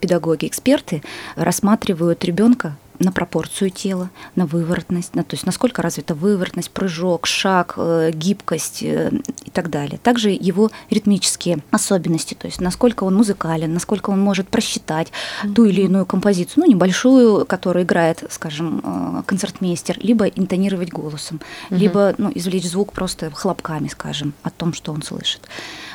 педагоги, 0.00 0.46
эксперты 0.46 1.02
рассматривают 1.36 2.24
ребенка 2.24 2.76
на 3.02 3.12
пропорцию 3.12 3.70
тела, 3.70 4.10
на 4.36 4.46
выворотность, 4.46 5.14
на, 5.14 5.24
то 5.24 5.34
есть 5.34 5.44
насколько 5.46 5.82
развита 5.82 6.14
выворотность, 6.14 6.70
прыжок, 6.70 7.26
шаг, 7.26 7.74
э, 7.76 8.10
гибкость 8.12 8.82
э, 8.82 9.10
и 9.44 9.50
так 9.50 9.70
далее. 9.70 9.98
Также 10.02 10.30
его 10.30 10.70
ритмические 10.90 11.58
особенности, 11.70 12.34
то 12.34 12.46
есть 12.46 12.60
насколько 12.60 13.04
он 13.04 13.14
музыкален, 13.14 13.72
насколько 13.72 14.10
он 14.10 14.20
может 14.20 14.48
просчитать 14.48 15.08
mm-hmm. 15.08 15.54
ту 15.54 15.64
или 15.64 15.82
иную 15.82 16.06
композицию, 16.06 16.64
ну, 16.64 16.70
небольшую, 16.70 17.44
которую 17.46 17.84
играет, 17.84 18.24
скажем, 18.30 18.80
э, 18.84 19.22
концертмейстер, 19.26 19.98
либо 20.00 20.26
интонировать 20.26 20.90
голосом, 20.90 21.40
mm-hmm. 21.70 21.76
либо 21.76 22.14
ну, 22.18 22.30
извлечь 22.34 22.68
звук 22.68 22.92
просто 22.92 23.30
хлопками, 23.30 23.88
скажем, 23.88 24.34
о 24.42 24.50
том, 24.50 24.72
что 24.72 24.92
он 24.92 25.02
слышит. 25.02 25.48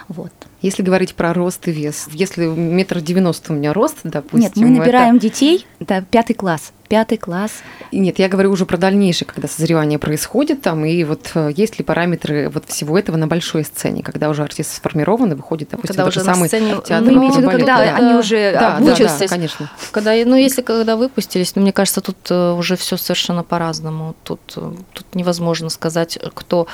Вот. 0.08 0.32
Если 0.62 0.82
говорить 0.82 1.16
про 1.16 1.34
рост 1.34 1.68
и 1.68 1.72
вес, 1.72 2.08
если 2.12 2.46
метр 2.46 3.02
девяносто 3.02 3.54
у 3.54 3.56
меня 3.56 3.74
рост, 3.74 3.98
допустим... 4.04 4.40
Нет, 4.42 4.56
мы 4.56 4.70
набираем 4.70 5.18
это... 5.18 5.24
детей, 5.24 5.68
да, 5.80 6.02
пятый 6.02 6.34
класс, 6.34 6.72
пятый 6.88 7.18
класс. 7.18 7.52
Нет, 7.92 8.20
я 8.20 8.30
говорю 8.30 8.52
уже 8.52 8.66
про 8.66 8.78
дальнейшее, 8.78 9.28
когда 9.28 9.48
созревание 9.48 10.00
происходит 10.00 10.62
там, 10.62 10.86
и 10.86 11.04
вот 11.04 11.32
э, 11.36 11.52
есть 11.56 11.80
ли 11.80 11.86
параметры 11.86 12.50
вот 12.50 12.66
всего 12.68 12.98
этого 12.98 13.18
на 13.18 13.28
большой 13.28 13.64
сцене, 13.64 14.04
когда 14.04 14.30
уже 14.30 14.44
артист 14.44 14.76
сформирован 14.76 15.32
и 15.32 15.36
выходит, 15.36 15.70
допустим, 15.70 15.96
когда 15.96 16.06
уже 16.08 16.22
самый 16.22 16.48
сцене, 16.48 16.76
театр 16.86 17.12
ну, 17.12 17.20
имеете 17.20 17.42
когда 17.42 17.78
да, 17.78 17.96
они 17.96 18.14
уже 18.16 18.54
да, 18.54 18.78
обучились. 18.78 19.12
Да, 19.12 19.20
да, 19.20 19.28
конечно. 19.28 19.72
Когда, 19.92 20.12
ну, 20.26 20.36
если 20.36 20.62
когда 20.62 20.96
выпустились, 20.96 21.56
ну, 21.56 21.62
мне 21.62 21.74
кажется, 21.74 22.02
тут 22.02 22.18
э, 22.30 22.52
уже 22.52 22.76
все 22.76 22.98
совершенно 22.98 23.44
по-разному. 23.44 24.16
Тут, 24.24 24.40
э, 24.56 24.74
тут 24.94 25.16
невозможно 25.16 25.70
сказать, 25.70 26.18
кто... 26.34 26.68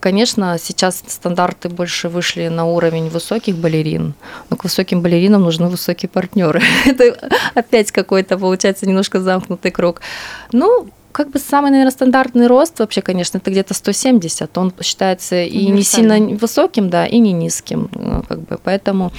Конечно, 0.00 0.58
сейчас 0.62 1.02
стандарты 1.08 1.68
больше 1.68 2.08
вышли 2.08 2.46
на 2.48 2.64
уровень 2.66 3.08
высоких 3.08 3.56
балерин, 3.56 4.14
но 4.48 4.56
к 4.56 4.64
высоким 4.64 5.02
балеринам 5.02 5.42
нужны 5.42 5.68
высокие 5.68 6.08
партнеры. 6.08 6.62
Это 6.86 7.30
опять 7.54 7.90
какой-то, 7.90 8.38
получается, 8.38 8.86
немножко 8.86 9.20
замкнутый 9.20 9.57
замкнутый 9.58 9.70
круг. 9.70 10.00
Ну, 10.52 10.88
как 11.12 11.30
бы 11.30 11.38
самый, 11.38 11.70
наверное, 11.70 11.90
стандартный 11.90 12.46
рост 12.46 12.78
вообще, 12.78 13.02
конечно, 13.02 13.38
это 13.38 13.50
где-то 13.50 13.74
170. 13.74 14.58
Он 14.58 14.72
считается 14.82 15.42
и 15.42 15.66
не 15.66 15.82
сильно 15.82 16.18
высоким, 16.36 16.90
да, 16.90 17.06
и 17.06 17.18
не 17.18 17.32
низким. 17.32 17.88
Ну, 17.94 18.22
как 18.22 18.40
бы, 18.40 18.58
поэтому 18.62 19.12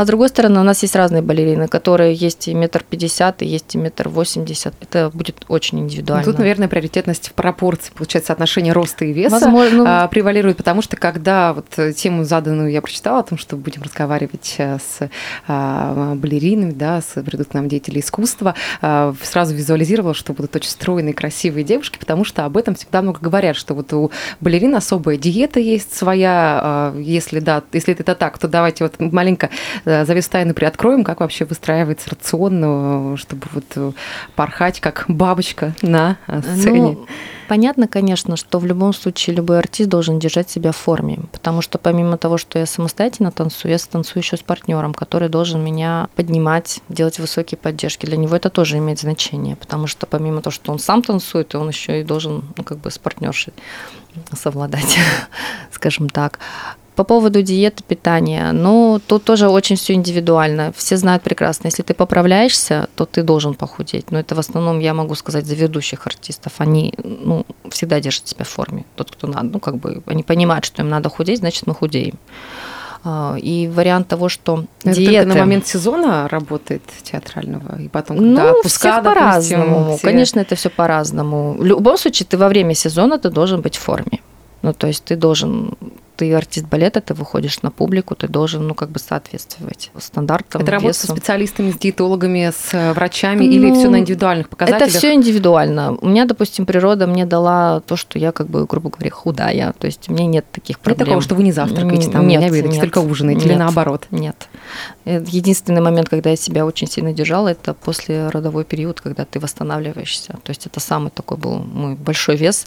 а 0.00 0.04
с 0.04 0.06
другой 0.06 0.30
стороны, 0.30 0.60
у 0.60 0.62
нас 0.62 0.80
есть 0.80 0.96
разные 0.96 1.20
балерины, 1.20 1.68
которые 1.68 2.14
есть 2.14 2.48
и 2.48 2.54
метр 2.54 2.82
пятьдесят, 2.88 3.42
и 3.42 3.46
есть 3.46 3.74
и 3.74 3.78
метр 3.78 4.08
восемьдесят. 4.08 4.72
Это 4.80 5.10
будет 5.12 5.44
очень 5.48 5.80
индивидуально. 5.80 6.24
Тут, 6.24 6.38
наверное, 6.38 6.68
приоритетность 6.68 7.28
в 7.28 7.32
пропорции, 7.34 7.92
получается, 7.94 8.32
отношение 8.32 8.72
роста 8.72 9.04
и 9.04 9.12
веса 9.12 9.38
Возможно, 9.38 10.02
ну... 10.02 10.08
превалирует, 10.08 10.56
потому 10.56 10.80
что 10.80 10.96
когда 10.96 11.52
вот 11.52 11.66
тему 11.94 12.24
заданную 12.24 12.70
я 12.70 12.80
прочитала 12.80 13.18
о 13.18 13.24
том, 13.24 13.36
что 13.36 13.56
будем 13.56 13.82
разговаривать 13.82 14.54
э, 14.56 14.78
с 14.78 15.10
а, 15.46 16.14
балеринами, 16.14 16.70
да, 16.70 17.02
с 17.02 17.20
придут 17.22 17.48
к 17.48 17.52
нам 17.54 17.68
деятели 17.68 18.00
искусства, 18.00 18.54
а, 18.80 19.14
сразу 19.22 19.54
визуализировала, 19.54 20.14
что 20.14 20.32
будут 20.32 20.56
очень 20.56 20.70
стройные, 20.70 21.12
красивые 21.12 21.62
девушки, 21.62 21.98
потому 21.98 22.24
что 22.24 22.46
об 22.46 22.56
этом 22.56 22.74
всегда 22.74 23.02
много 23.02 23.20
говорят, 23.20 23.54
что 23.54 23.74
вот 23.74 23.92
у 23.92 24.10
балерин 24.40 24.74
особая 24.74 25.18
диета 25.18 25.60
есть 25.60 25.94
своя, 25.94 26.60
а, 26.62 26.98
если 26.98 27.40
да, 27.40 27.62
если 27.74 27.92
это 27.92 28.14
так, 28.14 28.38
то 28.38 28.48
давайте 28.48 28.84
вот 28.84 28.98
маленько 28.98 29.50
Э, 29.90 30.04
завесу 30.04 30.30
тайны 30.30 30.54
приоткроем, 30.54 31.02
как 31.02 31.20
вообще 31.20 31.44
выстраивается 31.44 32.10
рацион, 32.10 32.60
э, 32.62 33.16
чтобы 33.16 33.46
вот 33.52 33.64
э, 33.74 33.92
порхать 34.36 34.80
как 34.80 35.04
бабочка 35.08 35.74
на 35.82 36.16
сцене. 36.28 36.80
Ну, 36.80 37.06
понятно, 37.48 37.88
конечно, 37.88 38.36
что 38.36 38.60
в 38.60 38.66
любом 38.66 38.92
случае 38.92 39.34
любой 39.34 39.58
артист 39.58 39.90
должен 39.90 40.20
держать 40.20 40.48
себя 40.48 40.70
в 40.70 40.76
форме, 40.76 41.18
потому 41.32 41.60
что 41.60 41.78
помимо 41.78 42.18
того, 42.18 42.38
что 42.38 42.58
я 42.58 42.66
самостоятельно 42.66 43.32
танцую, 43.32 43.72
я 43.72 43.78
танцую 43.78 44.22
еще 44.22 44.36
с 44.36 44.42
партнером, 44.42 44.94
который 44.94 45.28
должен 45.28 45.62
меня 45.64 46.08
поднимать, 46.14 46.80
делать 46.88 47.18
высокие 47.18 47.58
поддержки. 47.58 48.06
Для 48.06 48.16
него 48.16 48.36
это 48.36 48.48
тоже 48.48 48.78
имеет 48.78 49.00
значение, 49.00 49.56
потому 49.56 49.88
что 49.88 50.06
помимо 50.06 50.40
того, 50.40 50.52
что 50.52 50.70
он 50.70 50.78
сам 50.78 51.02
танцует, 51.02 51.54
он 51.56 51.68
еще 51.68 52.00
и 52.00 52.04
должен 52.04 52.44
ну, 52.56 52.62
как 52.62 52.78
бы 52.78 52.92
с 52.92 52.98
партнершей 52.98 53.52
совладать, 54.32 54.98
скажем 55.72 56.08
так. 56.08 56.38
По 56.96 57.04
поводу 57.04 57.42
диеты, 57.42 57.82
питания, 57.86 58.52
ну, 58.52 59.00
тут 59.06 59.24
тоже 59.24 59.48
очень 59.48 59.76
все 59.76 59.94
индивидуально. 59.94 60.72
Все 60.76 60.96
знают 60.96 61.22
прекрасно, 61.22 61.68
если 61.68 61.82
ты 61.82 61.94
поправляешься, 61.94 62.88
то 62.94 63.06
ты 63.06 63.22
должен 63.22 63.54
похудеть. 63.54 64.10
Но 64.10 64.18
это 64.18 64.34
в 64.34 64.38
основном, 64.38 64.80
я 64.80 64.92
могу 64.92 65.14
сказать, 65.14 65.46
за 65.46 65.54
ведущих 65.54 66.06
артистов. 66.06 66.52
Они 66.58 66.92
ну, 67.02 67.46
всегда 67.70 68.00
держат 68.00 68.28
себя 68.28 68.44
в 68.44 68.48
форме. 68.48 68.84
Тот, 68.96 69.10
кто 69.10 69.26
надо, 69.26 69.48
ну, 69.52 69.60
как 69.60 69.76
бы, 69.76 70.02
они 70.06 70.22
понимают, 70.22 70.64
что 70.64 70.82
им 70.82 70.88
надо 70.88 71.08
худеть, 71.08 71.38
значит, 71.38 71.66
мы 71.66 71.74
худеем. 71.74 72.18
А, 73.02 73.36
и 73.40 73.66
вариант 73.68 74.08
того, 74.08 74.28
что 74.28 74.64
это 74.84 74.94
диеты... 74.94 75.26
на 75.26 75.34
момент 75.36 75.66
сезона 75.66 76.28
работает 76.28 76.82
театрального, 77.02 77.80
и 77.80 77.88
потом, 77.88 78.18
когда 78.18 78.44
ну, 78.44 78.58
отпуска, 78.58 79.02
по-разному. 79.02 79.96
Все... 79.96 80.06
Конечно, 80.06 80.40
это 80.40 80.54
все 80.54 80.68
по-разному. 80.68 81.54
В 81.54 81.64
любом 81.64 81.96
случае, 81.96 82.26
ты 82.26 82.36
во 82.36 82.48
время 82.48 82.74
сезона 82.74 83.18
ты 83.18 83.30
должен 83.30 83.62
быть 83.62 83.76
в 83.76 83.80
форме. 83.80 84.20
Ну, 84.62 84.72
то 84.72 84.86
есть 84.86 85.04
ты 85.04 85.16
должен 85.16 85.76
ты 86.20 86.34
артист 86.34 86.66
балета, 86.66 87.00
ты 87.00 87.14
выходишь 87.14 87.62
на 87.62 87.70
публику, 87.70 88.14
ты 88.14 88.28
должен, 88.28 88.66
ну, 88.66 88.74
как 88.74 88.90
бы 88.90 88.98
соответствовать 88.98 89.90
стандартам. 89.98 90.60
Это 90.60 90.72
работа 90.72 90.92
со 90.92 91.06
специалистами, 91.06 91.70
с 91.70 91.78
диетологами, 91.78 92.52
с 92.54 92.74
э, 92.74 92.92
врачами 92.92 93.46
ну, 93.46 93.50
или 93.50 93.72
все 93.72 93.88
на 93.88 94.00
индивидуальных 94.00 94.50
показателях? 94.50 94.90
Это 94.90 94.98
все 94.98 95.14
индивидуально. 95.14 95.96
У 95.98 96.06
меня, 96.06 96.26
допустим, 96.26 96.66
природа 96.66 97.06
мне 97.06 97.24
дала 97.24 97.80
то, 97.80 97.96
что 97.96 98.18
я, 98.18 98.32
как 98.32 98.48
бы, 98.48 98.66
грубо 98.66 98.90
говоря, 98.90 99.10
худая. 99.10 99.72
То 99.78 99.86
есть 99.86 100.10
у 100.10 100.12
меня 100.12 100.26
нет 100.26 100.44
таких 100.52 100.78
проблем. 100.78 100.98
Нет 100.98 101.06
такого, 101.06 101.22
что 101.22 101.34
вы 101.36 101.42
не 101.42 101.52
завтракаете, 101.52 102.10
там, 102.10 102.28
нет, 102.28 102.40
не 102.40 102.46
обедаете, 102.48 102.68
нет, 102.68 102.80
только 102.80 102.98
ужинаете 102.98 103.40
нет, 103.40 103.52
или 103.52 103.58
наоборот? 103.58 104.06
Нет. 104.10 104.46
Единственный 105.06 105.80
момент, 105.80 106.10
когда 106.10 106.28
я 106.28 106.36
себя 106.36 106.66
очень 106.66 106.86
сильно 106.86 107.14
держала, 107.14 107.48
это 107.48 107.72
после 107.72 108.28
родовой 108.28 108.64
период, 108.64 109.00
когда 109.00 109.24
ты 109.24 109.40
восстанавливаешься. 109.40 110.34
То 110.42 110.50
есть 110.50 110.66
это 110.66 110.80
самый 110.80 111.10
такой 111.10 111.38
был 111.38 111.60
мой 111.60 111.94
большой 111.94 112.36
вес. 112.36 112.66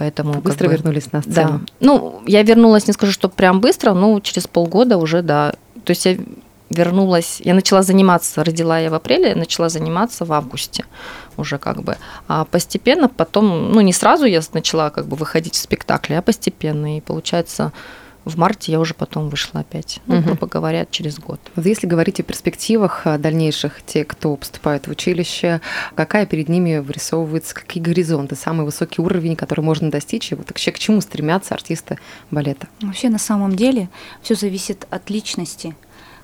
Поэтому 0.00 0.40
быстро 0.40 0.64
как 0.64 0.68
бы, 0.68 0.76
вернулись 0.76 1.12
на 1.12 1.20
сцену. 1.20 1.34
Да. 1.34 1.60
Ну, 1.80 2.22
я 2.26 2.42
вернулась, 2.42 2.86
не 2.86 2.94
скажу, 2.94 3.12
что 3.12 3.28
прям 3.28 3.60
быстро, 3.60 3.92
но 3.92 4.18
через 4.20 4.46
полгода 4.46 4.96
уже, 4.96 5.20
да. 5.20 5.52
То 5.84 5.90
есть 5.90 6.06
я 6.06 6.16
вернулась, 6.70 7.42
я 7.44 7.52
начала 7.52 7.82
заниматься, 7.82 8.42
родила 8.42 8.78
я 8.78 8.88
в 8.88 8.94
апреле, 8.94 9.34
начала 9.34 9.68
заниматься 9.68 10.24
в 10.24 10.32
августе 10.32 10.86
уже 11.36 11.58
как 11.58 11.82
бы. 11.82 11.98
А 12.28 12.46
постепенно 12.46 13.10
потом, 13.10 13.72
ну 13.72 13.82
не 13.82 13.92
сразу 13.92 14.24
я 14.24 14.40
начала 14.54 14.88
как 14.88 15.06
бы 15.06 15.16
выходить 15.16 15.54
в 15.54 15.58
спектакли, 15.58 16.14
а 16.14 16.22
постепенно. 16.22 16.96
И 16.96 17.02
получается, 17.02 17.70
в 18.24 18.36
марте 18.38 18.72
я 18.72 18.80
уже 18.80 18.94
потом 18.94 19.28
вышла 19.28 19.60
опять, 19.60 20.00
ну, 20.06 20.18
угу. 20.18 20.24
грубо 20.26 20.46
говоря, 20.46 20.86
через 20.90 21.18
год. 21.18 21.40
Если 21.56 21.86
говорить 21.86 22.20
о 22.20 22.22
перспективах 22.22 23.02
а, 23.06 23.18
дальнейших, 23.18 23.82
те, 23.84 24.04
кто 24.04 24.36
поступает 24.36 24.86
в 24.86 24.90
училище, 24.90 25.60
какая 25.94 26.26
перед 26.26 26.48
ними 26.48 26.78
вырисовывается, 26.78 27.54
какие 27.54 27.82
горизонты, 27.82 28.36
самый 28.36 28.64
высокий 28.64 29.00
уровень, 29.00 29.36
который 29.36 29.62
можно 29.62 29.90
достичь, 29.90 30.32
и 30.32 30.34
вот 30.34 30.48
вообще 30.48 30.72
к 30.72 30.78
чему 30.78 31.00
стремятся 31.00 31.54
артисты 31.54 31.98
балета? 32.30 32.68
Вообще 32.82 33.08
на 33.08 33.18
самом 33.18 33.56
деле 33.56 33.88
все 34.22 34.34
зависит 34.34 34.86
от 34.90 35.08
личности, 35.10 35.74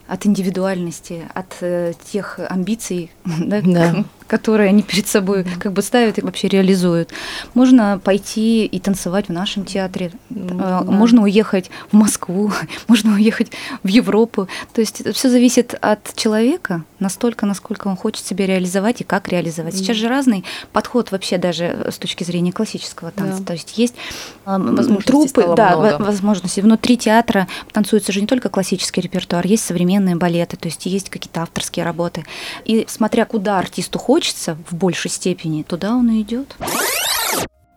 от 0.06 0.26
индивидуальности, 0.26 1.22
от 1.34 1.56
э, 1.60 1.92
тех 2.12 2.38
амбиций, 2.48 3.10
да, 3.24 3.60
да. 3.62 4.04
Которые 4.26 4.68
они 4.68 4.82
перед 4.82 5.06
собой 5.06 5.42
mm-hmm. 5.42 5.58
как 5.58 5.72
бы 5.72 5.82
ставят 5.82 6.18
и 6.18 6.20
вообще 6.20 6.48
реализуют. 6.48 7.10
Можно 7.54 8.00
пойти 8.02 8.66
и 8.66 8.80
танцевать 8.80 9.28
в 9.28 9.32
нашем 9.32 9.64
театре, 9.64 10.12
mm-hmm. 10.30 10.90
можно 10.90 11.22
уехать 11.22 11.70
в 11.90 11.96
Москву, 11.96 12.52
можно 12.88 13.14
уехать 13.14 13.52
в 13.82 13.88
Европу. 13.88 14.48
То 14.72 14.80
есть 14.80 15.00
это 15.00 15.12
все 15.12 15.28
зависит 15.28 15.74
от 15.80 16.14
человека 16.14 16.84
настолько, 16.98 17.46
насколько 17.46 17.88
он 17.88 17.96
хочет 17.96 18.24
себя 18.24 18.46
реализовать 18.46 19.00
и 19.00 19.04
как 19.04 19.28
реализовать. 19.28 19.74
Mm-hmm. 19.74 19.78
Сейчас 19.78 19.96
же 19.96 20.08
разный 20.08 20.44
подход 20.72 21.10
вообще 21.12 21.38
даже 21.38 21.86
с 21.90 21.98
точки 21.98 22.24
зрения 22.24 22.52
классического 22.52 23.10
танца. 23.10 23.40
Да. 23.40 23.46
То 23.46 23.52
есть 23.52 23.78
есть 23.78 23.94
трупы, 25.04 25.54
да, 25.56 25.76
много. 25.76 26.04
возможности. 26.04 26.60
Внутри 26.60 26.96
театра 26.96 27.46
танцуется 27.72 28.12
же 28.12 28.20
не 28.20 28.26
только 28.26 28.48
классический 28.48 29.00
репертуар, 29.00 29.46
есть 29.46 29.64
современные 29.64 30.16
балеты, 30.16 30.56
то 30.56 30.68
есть 30.68 30.86
есть 30.86 31.10
какие-то 31.10 31.42
авторские 31.42 31.84
работы. 31.84 32.24
И 32.64 32.86
смотря 32.88 33.24
куда 33.24 33.58
артисту 33.58 33.98
хочется 34.16 34.56
в 34.70 34.74
большей 34.74 35.10
степени, 35.10 35.62
туда 35.62 35.94
он 35.94 36.10
и 36.10 36.22
идет. 36.22 36.56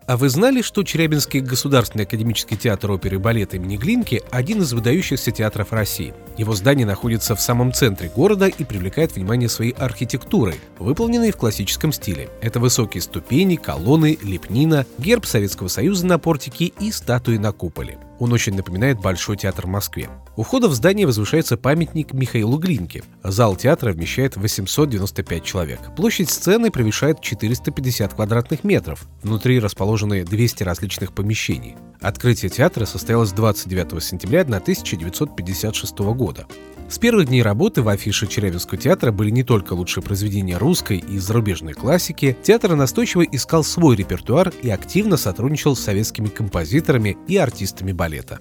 А 0.08 0.16
вы 0.16 0.30
знали, 0.30 0.62
что 0.62 0.84
Челябинский 0.84 1.42
государственный 1.42 2.06
академический 2.06 2.56
театр 2.56 2.92
оперы 2.92 3.18
и 3.18 3.20
балета 3.20 3.58
имени 3.58 3.76
Глинки– 3.76 4.24
один 4.32 4.62
из 4.62 4.72
выдающихся 4.72 5.32
театров 5.32 5.74
России? 5.74 6.14
Его 6.38 6.56
здание 6.56 6.86
находится 6.86 7.36
в 7.36 7.42
самом 7.42 7.74
центре 7.74 8.08
города 8.08 8.48
и 8.48 8.64
привлекает 8.64 9.14
внимание 9.16 9.50
своей 9.50 9.74
архитектурой, 9.74 10.56
выполненной 10.80 11.32
в 11.32 11.36
классическом 11.36 11.92
стиле. 11.92 12.30
Это 12.42 12.62
высокие 12.62 13.02
ступени, 13.02 13.58
колонны, 13.58 14.18
лепнина, 14.24 14.86
герб 14.98 15.26
Советского 15.26 15.68
Союза 15.68 16.08
на 16.08 16.20
портике 16.20 16.72
и 16.80 16.94
статуи 16.94 17.36
на 17.36 17.52
куполе. 17.52 18.00
Он 18.20 18.34
очень 18.34 18.54
напоминает 18.56 19.00
Большой 19.00 19.38
театр 19.38 19.66
в 19.66 19.70
Москве. 19.70 20.10
У 20.36 20.44
входа 20.44 20.68
в 20.68 20.74
здание 20.74 21.06
возвышается 21.06 21.58
памятник 21.58 22.14
Михаилу 22.14 22.58
Глинке. 22.58 23.04
Зал 23.24 23.56
театра 23.56 23.94
вмещает 23.94 24.36
895 24.36 25.44
человек. 25.44 25.80
Площадь 25.96 26.30
сцены 26.30 26.70
превышает 26.70 27.22
450 27.22 28.14
квадратных 28.14 28.64
метров. 28.64 29.08
Внутри 29.24 29.60
расположены 29.60 30.24
200 30.24 30.64
различных 30.64 31.14
помещений. 31.14 31.76
Открытие 32.02 32.50
театра 32.50 32.86
состоялось 32.86 33.34
29 33.34 34.02
сентября 34.02 34.42
1956 34.42 36.00
года. 36.00 36.48
С 36.90 36.98
первых 36.98 37.28
дней 37.28 37.44
работы 37.44 37.82
в 37.82 37.90
афише 37.90 38.26
Челябинского 38.26 38.80
театра 38.80 39.12
были 39.12 39.30
не 39.32 39.44
только 39.44 39.74
лучшие 39.74 40.02
произведения 40.02 40.58
русской 40.58 40.98
и 40.98 41.20
зарубежной 41.20 41.74
классики, 41.74 42.38
театр 42.42 42.76
настойчиво 42.76 43.24
искал 43.24 43.66
свой 43.66 43.98
репертуар 43.98 44.54
и 44.62 44.70
активно 44.70 45.18
сотрудничал 45.18 45.76
с 45.76 45.82
советскими 45.82 46.28
композиторами 46.28 47.18
и 47.28 47.36
артистами 47.36 47.92
балета. 47.92 48.40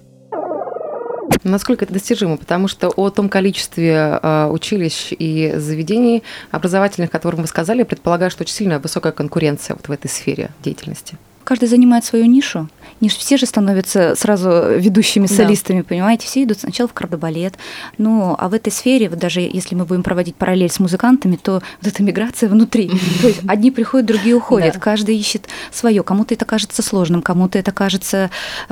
Насколько 1.43 1.83
это 1.83 1.93
достижимо? 1.93 2.37
Потому 2.37 2.69
что 2.69 2.87
о 2.89 3.09
том 3.09 3.27
количестве 3.27 4.19
э, 4.21 4.47
училищ 4.47 5.11
и 5.11 5.53
заведений 5.57 6.23
образовательных, 6.51 7.09
о 7.09 7.11
которых 7.11 7.41
вы 7.41 7.47
сказали, 7.47 7.83
предполагаю, 7.83 8.31
что 8.31 8.43
очень 8.43 8.55
сильная 8.55 8.79
высокая 8.79 9.11
конкуренция 9.11 9.75
вот 9.75 9.89
в 9.89 9.91
этой 9.91 10.09
сфере 10.09 10.49
деятельности 10.63 11.17
каждый 11.49 11.67
занимает 11.67 12.05
свою 12.05 12.25
нишу. 12.25 12.69
Не 13.01 13.09
все 13.09 13.37
же 13.37 13.45
становятся 13.45 14.15
сразу 14.15 14.49
ведущими 14.77 15.25
солистами, 15.25 15.79
да. 15.81 15.85
понимаете? 15.87 16.27
Все 16.27 16.43
идут 16.43 16.59
сначала 16.59 16.87
в 16.87 16.93
кардебалет. 16.93 17.55
Ну, 17.97 18.35
а 18.37 18.49
в 18.49 18.53
этой 18.53 18.71
сфере, 18.71 19.09
вот 19.09 19.19
даже 19.19 19.41
если 19.41 19.75
мы 19.75 19.85
будем 19.85 20.03
проводить 20.03 20.35
параллель 20.35 20.69
с 20.69 20.79
музыкантами, 20.79 21.35
то 21.35 21.61
вот 21.81 21.93
эта 21.93 22.03
миграция 22.03 22.49
внутри. 22.49 22.89
То 23.21 23.27
есть 23.27 23.41
одни 23.47 23.71
приходят, 23.71 24.05
другие 24.05 24.35
уходят. 24.35 24.73
Да. 24.73 24.79
Каждый 24.79 25.17
ищет 25.17 25.47
свое. 25.71 26.03
Кому-то 26.03 26.33
это 26.33 26.45
кажется 26.45 26.81
сложным, 26.81 27.21
кому-то 27.21 27.57
это 27.57 27.71
кажется 27.71 28.29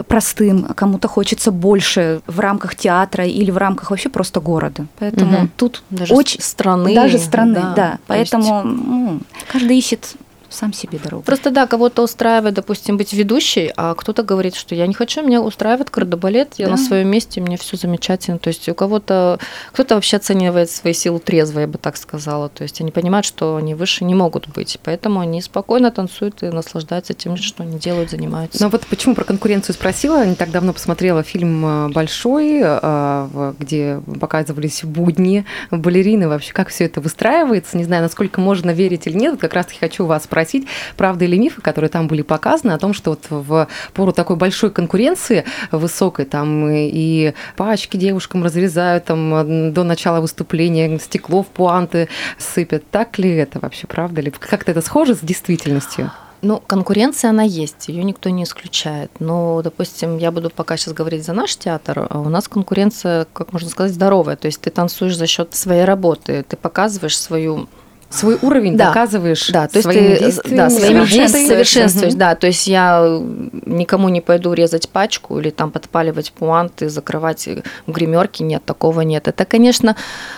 простым, 0.07 0.63
кому-то 0.63 1.07
хочется 1.07 1.51
больше 1.51 2.21
в 2.27 2.39
рамках 2.39 2.75
театра 2.75 3.25
или 3.25 3.51
в 3.51 3.57
рамках 3.57 3.91
вообще 3.91 4.09
просто 4.09 4.41
города. 4.41 4.85
Поэтому 4.99 5.39
угу. 5.39 5.49
тут 5.55 5.83
даже 5.89 6.13
очень 6.13 6.41
страны. 6.41 6.93
Даже 6.93 7.17
страны, 7.17 7.55
да. 7.55 7.73
да. 7.75 7.99
Поэтому 8.07 8.63
ну, 8.63 9.19
каждый 9.51 9.77
ищет 9.77 10.15
сам 10.49 10.73
себе 10.73 10.99
дорогу. 10.99 11.23
Просто 11.23 11.51
да, 11.51 11.67
кого-то 11.67 12.03
устраивает, 12.03 12.55
допустим, 12.55 12.97
быть 12.97 13.13
ведущей, 13.13 13.71
а 13.75 13.93
кто-то 13.95 14.23
говорит, 14.23 14.55
что 14.55 14.75
я 14.75 14.87
не 14.87 14.93
хочу, 14.93 15.21
меня 15.21 15.41
устраивает 15.41 15.89
кардебалет, 15.89 16.55
я 16.57 16.65
да. 16.65 16.71
на 16.73 16.77
своем 16.77 17.09
месте, 17.09 17.41
мне 17.41 17.57
все 17.57 17.77
замечательно. 17.77 18.39
То 18.39 18.49
есть 18.49 18.67
у 18.69 18.73
кого-то, 18.73 19.39
кто-то 19.73 19.95
вообще 19.95 20.17
оценивает 20.17 20.69
свои 20.69 20.93
силы 20.93 21.19
трезво, 21.19 21.61
я 21.61 21.67
бы 21.67 21.77
так 21.77 21.97
сказала. 21.97 22.49
То 22.49 22.63
есть 22.63 22.81
они 22.81 22.91
понимают, 22.91 23.25
что 23.25 23.55
они 23.55 23.75
выше 23.75 24.05
не 24.05 24.15
могут 24.15 24.47
быть, 24.47 24.79
поэтому 24.83 25.19
они 25.19 25.41
спокойно 25.41 25.91
танцуют 25.91 26.43
и 26.43 26.47
наслаждаются 26.47 27.13
тем, 27.13 27.37
что 27.37 27.63
они 27.63 27.77
делают, 27.77 28.11
занимаются. 28.11 28.63
Ну 28.63 28.69
вот 28.69 28.85
почему 28.87 29.15
про 29.15 29.23
конкуренцию 29.23 29.75
спросила, 29.75 30.25
не 30.25 30.35
так 30.35 30.51
давно 30.51 30.73
посмотрела 30.73 31.23
фильм 31.23 31.65
э, 31.65 31.89
«Большой», 31.89 32.61
э, 32.63 33.53
где 33.59 34.01
показывались 34.19 34.83
будни 34.83 35.45
балерины, 35.71 36.27
вообще 36.27 36.53
как 36.53 36.69
все 36.69 36.85
это 36.85 37.01
выстраивается, 37.01 37.77
не 37.77 37.83
знаю, 37.83 38.03
насколько 38.03 38.41
можно 38.41 38.71
верить 38.71 39.07
или 39.07 39.17
нет, 39.17 39.39
как 39.39 39.53
раз-таки 39.53 39.79
хочу 39.79 40.05
вас 40.05 40.23
спросить, 40.23 40.36
спросить, 40.37 40.67
правда 40.97 41.25
или 41.25 41.35
мифы, 41.35 41.61
которые 41.61 41.89
там 41.89 42.07
были 42.07 42.21
показаны, 42.21 42.73
о 42.73 42.77
том, 42.77 42.93
что 42.93 43.11
вот 43.11 43.25
в 43.29 43.67
пору 43.93 44.11
такой 44.11 44.35
большой 44.35 44.69
конкуренции 44.69 45.45
высокой, 45.71 46.25
там 46.25 46.69
и 46.69 47.33
пачки 47.55 47.97
девушкам 47.97 48.43
разрезают 48.43 49.05
там 49.05 49.73
до 49.73 49.83
начала 49.83 50.21
выступления, 50.21 50.99
стекло 50.99 51.41
в 51.41 51.47
пуанты 51.47 52.07
сыпят. 52.37 52.83
Так 52.91 53.17
ли 53.17 53.31
это 53.35 53.59
вообще, 53.59 53.87
правда 53.87 54.21
ли? 54.21 54.29
Как-то 54.29 54.71
это 54.71 54.81
схоже 54.81 55.15
с 55.15 55.19
действительностью? 55.21 56.11
Ну, 56.43 56.61
конкуренция, 56.67 57.31
она 57.31 57.41
есть, 57.41 57.87
ее 57.87 58.03
никто 58.03 58.29
не 58.29 58.43
исключает. 58.43 59.09
Но, 59.19 59.63
допустим, 59.63 60.19
я 60.19 60.31
буду 60.31 60.51
пока 60.51 60.77
сейчас 60.77 60.93
говорить 60.93 61.25
за 61.25 61.33
наш 61.33 61.55
театр, 61.57 62.05
а 62.07 62.19
у 62.19 62.29
нас 62.29 62.47
конкуренция, 62.47 63.25
как 63.33 63.53
можно 63.53 63.69
сказать, 63.69 63.91
здоровая. 63.91 64.35
То 64.35 64.45
есть 64.45 64.61
ты 64.61 64.69
танцуешь 64.69 65.17
за 65.17 65.25
счет 65.25 65.55
своей 65.55 65.83
работы, 65.83 66.45
ты 66.47 66.55
показываешь 66.55 67.17
свою 67.17 67.67
свой 68.09 68.37
уровень 68.41 68.77
да. 68.77 68.87
доказываешь 68.87 69.49
да, 69.49 69.67
то 69.67 69.81
своими 69.81 70.07
есть 70.07 70.19
ты, 70.19 70.25
действиями, 70.25 70.57
да, 70.57 70.69
своими 70.69 71.05
действиями 71.05 71.47
совершенствуешь, 71.47 72.13
угу. 72.13 72.19
да, 72.19 72.35
то 72.35 72.47
есть 72.47 72.67
я 72.67 73.21
никому 73.65 74.09
не 74.09 74.21
пойду 74.21 74.53
резать 74.53 74.89
пачку 74.89 75.39
или 75.39 75.49
там 75.49 75.71
подпаливать 75.71 76.31
пуанты, 76.31 76.89
закрывать 76.89 77.49
гримерки, 77.85 78.43
нет, 78.43 78.63
такого 78.65 79.01
нет. 79.01 79.27
Это, 79.27 79.45
конечно, 79.45 79.95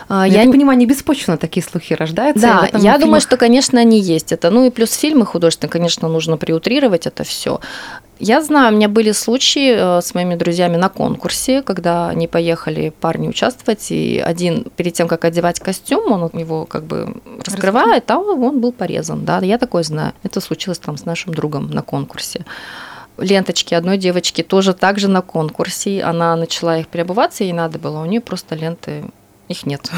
Но 0.09 0.25
я 0.25 0.43
не 0.45 0.51
понимаю, 0.51 0.77
не 0.77 0.85
беспочвенно 0.85 1.37
такие 1.37 1.63
слухи 1.63 1.93
рождаются. 1.93 2.41
Да, 2.41 2.69
я 2.73 2.79
фильмах... 2.79 2.99
думаю, 2.99 3.21
что, 3.21 3.37
конечно, 3.37 3.79
они 3.79 3.99
есть. 3.99 4.31
Это, 4.31 4.49
ну 4.49 4.65
и 4.65 4.71
плюс 4.71 4.93
фильмы 4.93 5.25
художественные, 5.25 5.71
конечно, 5.71 6.07
нужно 6.07 6.37
приутрировать 6.37 7.05
это 7.05 7.23
все. 7.23 7.59
Я 8.19 8.41
знаю, 8.41 8.73
у 8.73 8.75
меня 8.75 8.89
были 8.89 9.13
случаи 9.13 9.75
э, 9.75 10.01
с 10.01 10.13
моими 10.13 10.35
друзьями 10.35 10.75
на 10.75 10.89
конкурсе, 10.89 11.61
когда 11.61 12.09
они 12.09 12.27
поехали 12.27 12.93
парни 12.99 13.29
участвовать, 13.29 13.91
и 13.91 14.19
один 14.19 14.65
перед 14.75 14.93
тем, 14.93 15.07
как 15.07 15.23
одевать 15.23 15.61
костюм, 15.61 16.11
он 16.11 16.29
его 16.33 16.65
как 16.65 16.83
бы 16.83 17.15
раскрывает, 17.45 18.11
а 18.11 18.17
он 18.17 18.59
был 18.59 18.73
порезан. 18.73 19.23
Да, 19.23 19.39
я 19.39 19.57
такое 19.57 19.83
знаю. 19.83 20.13
Это 20.23 20.41
случилось 20.41 20.79
там 20.79 20.97
с 20.97 21.05
нашим 21.05 21.33
другом 21.33 21.69
на 21.71 21.81
конкурсе 21.81 22.45
ленточки 23.21 23.73
одной 23.73 23.97
девочки 23.97 24.43
тоже 24.43 24.73
также 24.73 25.07
на 25.07 25.21
конкурсе. 25.21 26.01
Она 26.01 26.35
начала 26.35 26.77
их 26.77 26.87
переобуваться, 26.87 27.43
ей 27.43 27.53
надо 27.53 27.79
было. 27.79 28.01
У 28.01 28.05
нее 28.05 28.21
просто 28.21 28.55
ленты 28.55 29.03
их 29.49 29.65
нет. 29.65 29.91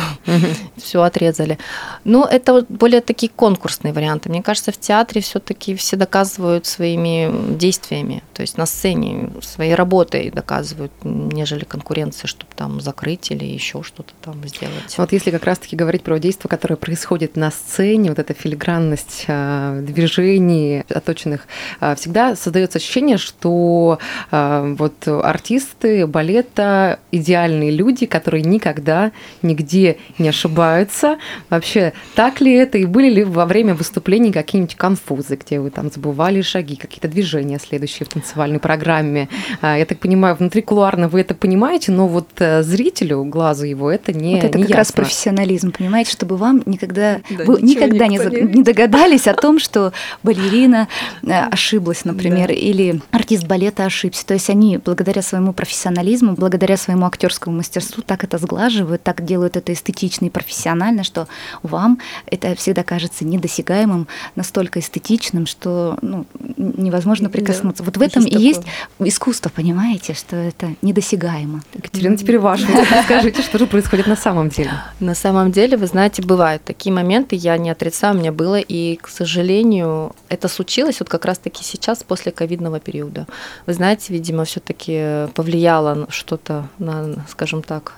Все 0.77 1.03
отрезали. 1.03 1.59
Но 2.05 2.25
это 2.25 2.65
более 2.69 3.01
такие 3.01 3.29
конкурсные 3.29 3.93
варианты. 3.93 4.29
Мне 4.29 4.41
кажется, 4.41 4.71
в 4.71 4.77
театре 4.77 5.21
все-таки 5.21 5.75
все 5.75 5.97
доказывают 5.97 6.65
своими 6.65 7.55
действиями, 7.57 8.23
то 8.33 8.41
есть 8.41 8.57
на 8.57 8.65
сцене 8.65 9.29
своей 9.41 9.75
работой 9.75 10.31
доказывают, 10.31 10.91
нежели 11.03 11.65
конкуренция, 11.65 12.27
чтобы 12.27 12.51
там 12.55 12.79
закрыть 12.79 13.29
или 13.31 13.43
еще 13.43 13.83
что-то 13.83 14.13
там 14.21 14.47
сделать. 14.47 14.97
Вот 14.97 15.11
если 15.11 15.31
как 15.31 15.43
раз-таки 15.43 15.75
говорить 15.75 16.03
про 16.03 16.17
действие, 16.17 16.49
которое 16.49 16.77
происходит 16.77 17.35
на 17.35 17.51
сцене, 17.51 18.09
вот 18.09 18.19
эта 18.19 18.33
филигранность 18.33 19.25
а, 19.27 19.81
движений 19.81 20.83
оточенных, 20.89 21.47
а, 21.79 21.95
всегда 21.95 22.35
создается 22.37 22.77
ощущение, 22.77 23.17
что 23.17 23.99
а, 24.31 24.73
вот 24.77 25.07
артисты 25.07 26.07
балета 26.07 26.99
идеальные 27.11 27.71
люди, 27.71 28.05
которые 28.05 28.43
никогда 28.43 29.11
нигде 29.43 29.97
не 30.17 30.29
ошибаются. 30.29 31.17
Вообще, 31.49 31.93
так 32.15 32.41
ли 32.41 32.53
это? 32.53 32.77
И 32.77 32.85
были 32.85 33.09
ли 33.09 33.23
во 33.23 33.45
время 33.45 33.75
выступлений 33.75 34.31
какие-нибудь 34.31 34.75
конфузы, 34.75 35.35
где 35.35 35.59
вы 35.59 35.69
там 35.69 35.91
забывали 35.91 36.41
шаги, 36.41 36.75
какие-то 36.75 37.07
движения 37.07 37.59
следующие 37.59 38.05
в 38.05 38.09
танцевальной 38.09 38.59
программе? 38.59 39.29
А, 39.61 39.77
я 39.77 39.85
так 39.85 39.99
понимаю, 39.99 40.35
внутри 40.35 40.61
кулуарно 40.61 41.07
вы 41.07 41.21
это 41.21 41.33
понимаете, 41.33 41.91
но 41.91 42.07
вот 42.07 42.29
э, 42.39 42.63
зрителю, 42.63 43.23
глазу 43.23 43.65
его, 43.65 43.91
это 43.91 44.13
не 44.13 44.35
Вот 44.35 44.43
это 44.43 44.57
не 44.57 44.63
как 44.63 44.69
ясно. 44.69 44.77
раз 44.77 44.91
профессионализм, 44.91 45.71
понимаете, 45.71 46.11
чтобы 46.11 46.37
вам 46.37 46.63
никогда, 46.65 47.21
да, 47.29 47.43
вы 47.45 47.61
никогда 47.61 48.07
не, 48.07 48.17
не 48.17 48.63
догадались 48.63 49.27
о 49.27 49.33
том, 49.33 49.59
что 49.59 49.93
балерина 50.23 50.87
э, 51.23 51.31
ошиблась, 51.31 52.05
например, 52.05 52.47
да. 52.47 52.53
или 52.53 53.01
артист 53.11 53.45
балета 53.45 53.85
ошибся. 53.85 54.25
То 54.25 54.33
есть 54.33 54.49
они 54.49 54.77
благодаря 54.77 55.21
своему 55.21 55.53
профессионализму, 55.53 56.33
благодаря 56.33 56.77
своему 56.77 57.05
актерскому 57.05 57.57
мастерству 57.57 58.03
так 58.05 58.23
это 58.23 58.37
сглаживают, 58.37 59.03
так 59.03 59.23
делают 59.31 59.55
это 59.55 59.71
эстетично 59.71 60.25
и 60.25 60.29
профессионально, 60.29 61.05
что 61.05 61.27
вам 61.63 61.99
это 62.25 62.53
всегда 62.55 62.83
кажется 62.83 63.23
недосягаемым, 63.23 64.07
настолько 64.35 64.79
эстетичным, 64.79 65.45
что 65.45 65.97
ну, 66.01 66.25
невозможно 66.57 67.29
прикоснуться. 67.29 67.81
Да, 67.81 67.85
вот 67.85 67.97
в 67.97 68.01
этом 68.01 68.25
и 68.25 68.37
есть 68.37 68.63
искусство, 68.99 69.49
понимаете, 69.49 70.13
что 70.13 70.35
это 70.35 70.75
недосягаемо. 70.81 71.61
Екатерина, 71.73 72.17
теперь 72.17 72.39
ваше. 72.39 72.67
Скажите, 73.05 73.41
что 73.41 73.57
же 73.57 73.67
происходит 73.67 74.07
на 74.07 74.17
самом 74.17 74.49
деле? 74.49 74.71
На 74.99 75.15
самом 75.15 75.53
деле, 75.53 75.77
вы 75.77 75.87
знаете, 75.87 76.21
бывают 76.21 76.63
такие 76.65 76.93
моменты, 76.93 77.37
я 77.37 77.57
не 77.57 77.69
отрицаю, 77.69 78.15
у 78.15 78.17
меня 78.17 78.33
было, 78.33 78.59
и, 78.59 78.97
к 78.97 79.07
сожалению, 79.07 80.13
это 80.27 80.49
случилось 80.49 80.99
вот 80.99 81.07
как 81.07 81.23
раз-таки 81.23 81.63
сейчас, 81.63 82.03
после 82.03 82.33
ковидного 82.33 82.81
периода. 82.81 83.27
Вы 83.65 83.73
знаете, 83.73 84.11
видимо, 84.13 84.43
все 84.43 84.59
таки 84.59 85.27
повлияло 85.35 86.07
что-то 86.09 86.67
на, 86.79 87.25
скажем 87.29 87.63
так, 87.63 87.93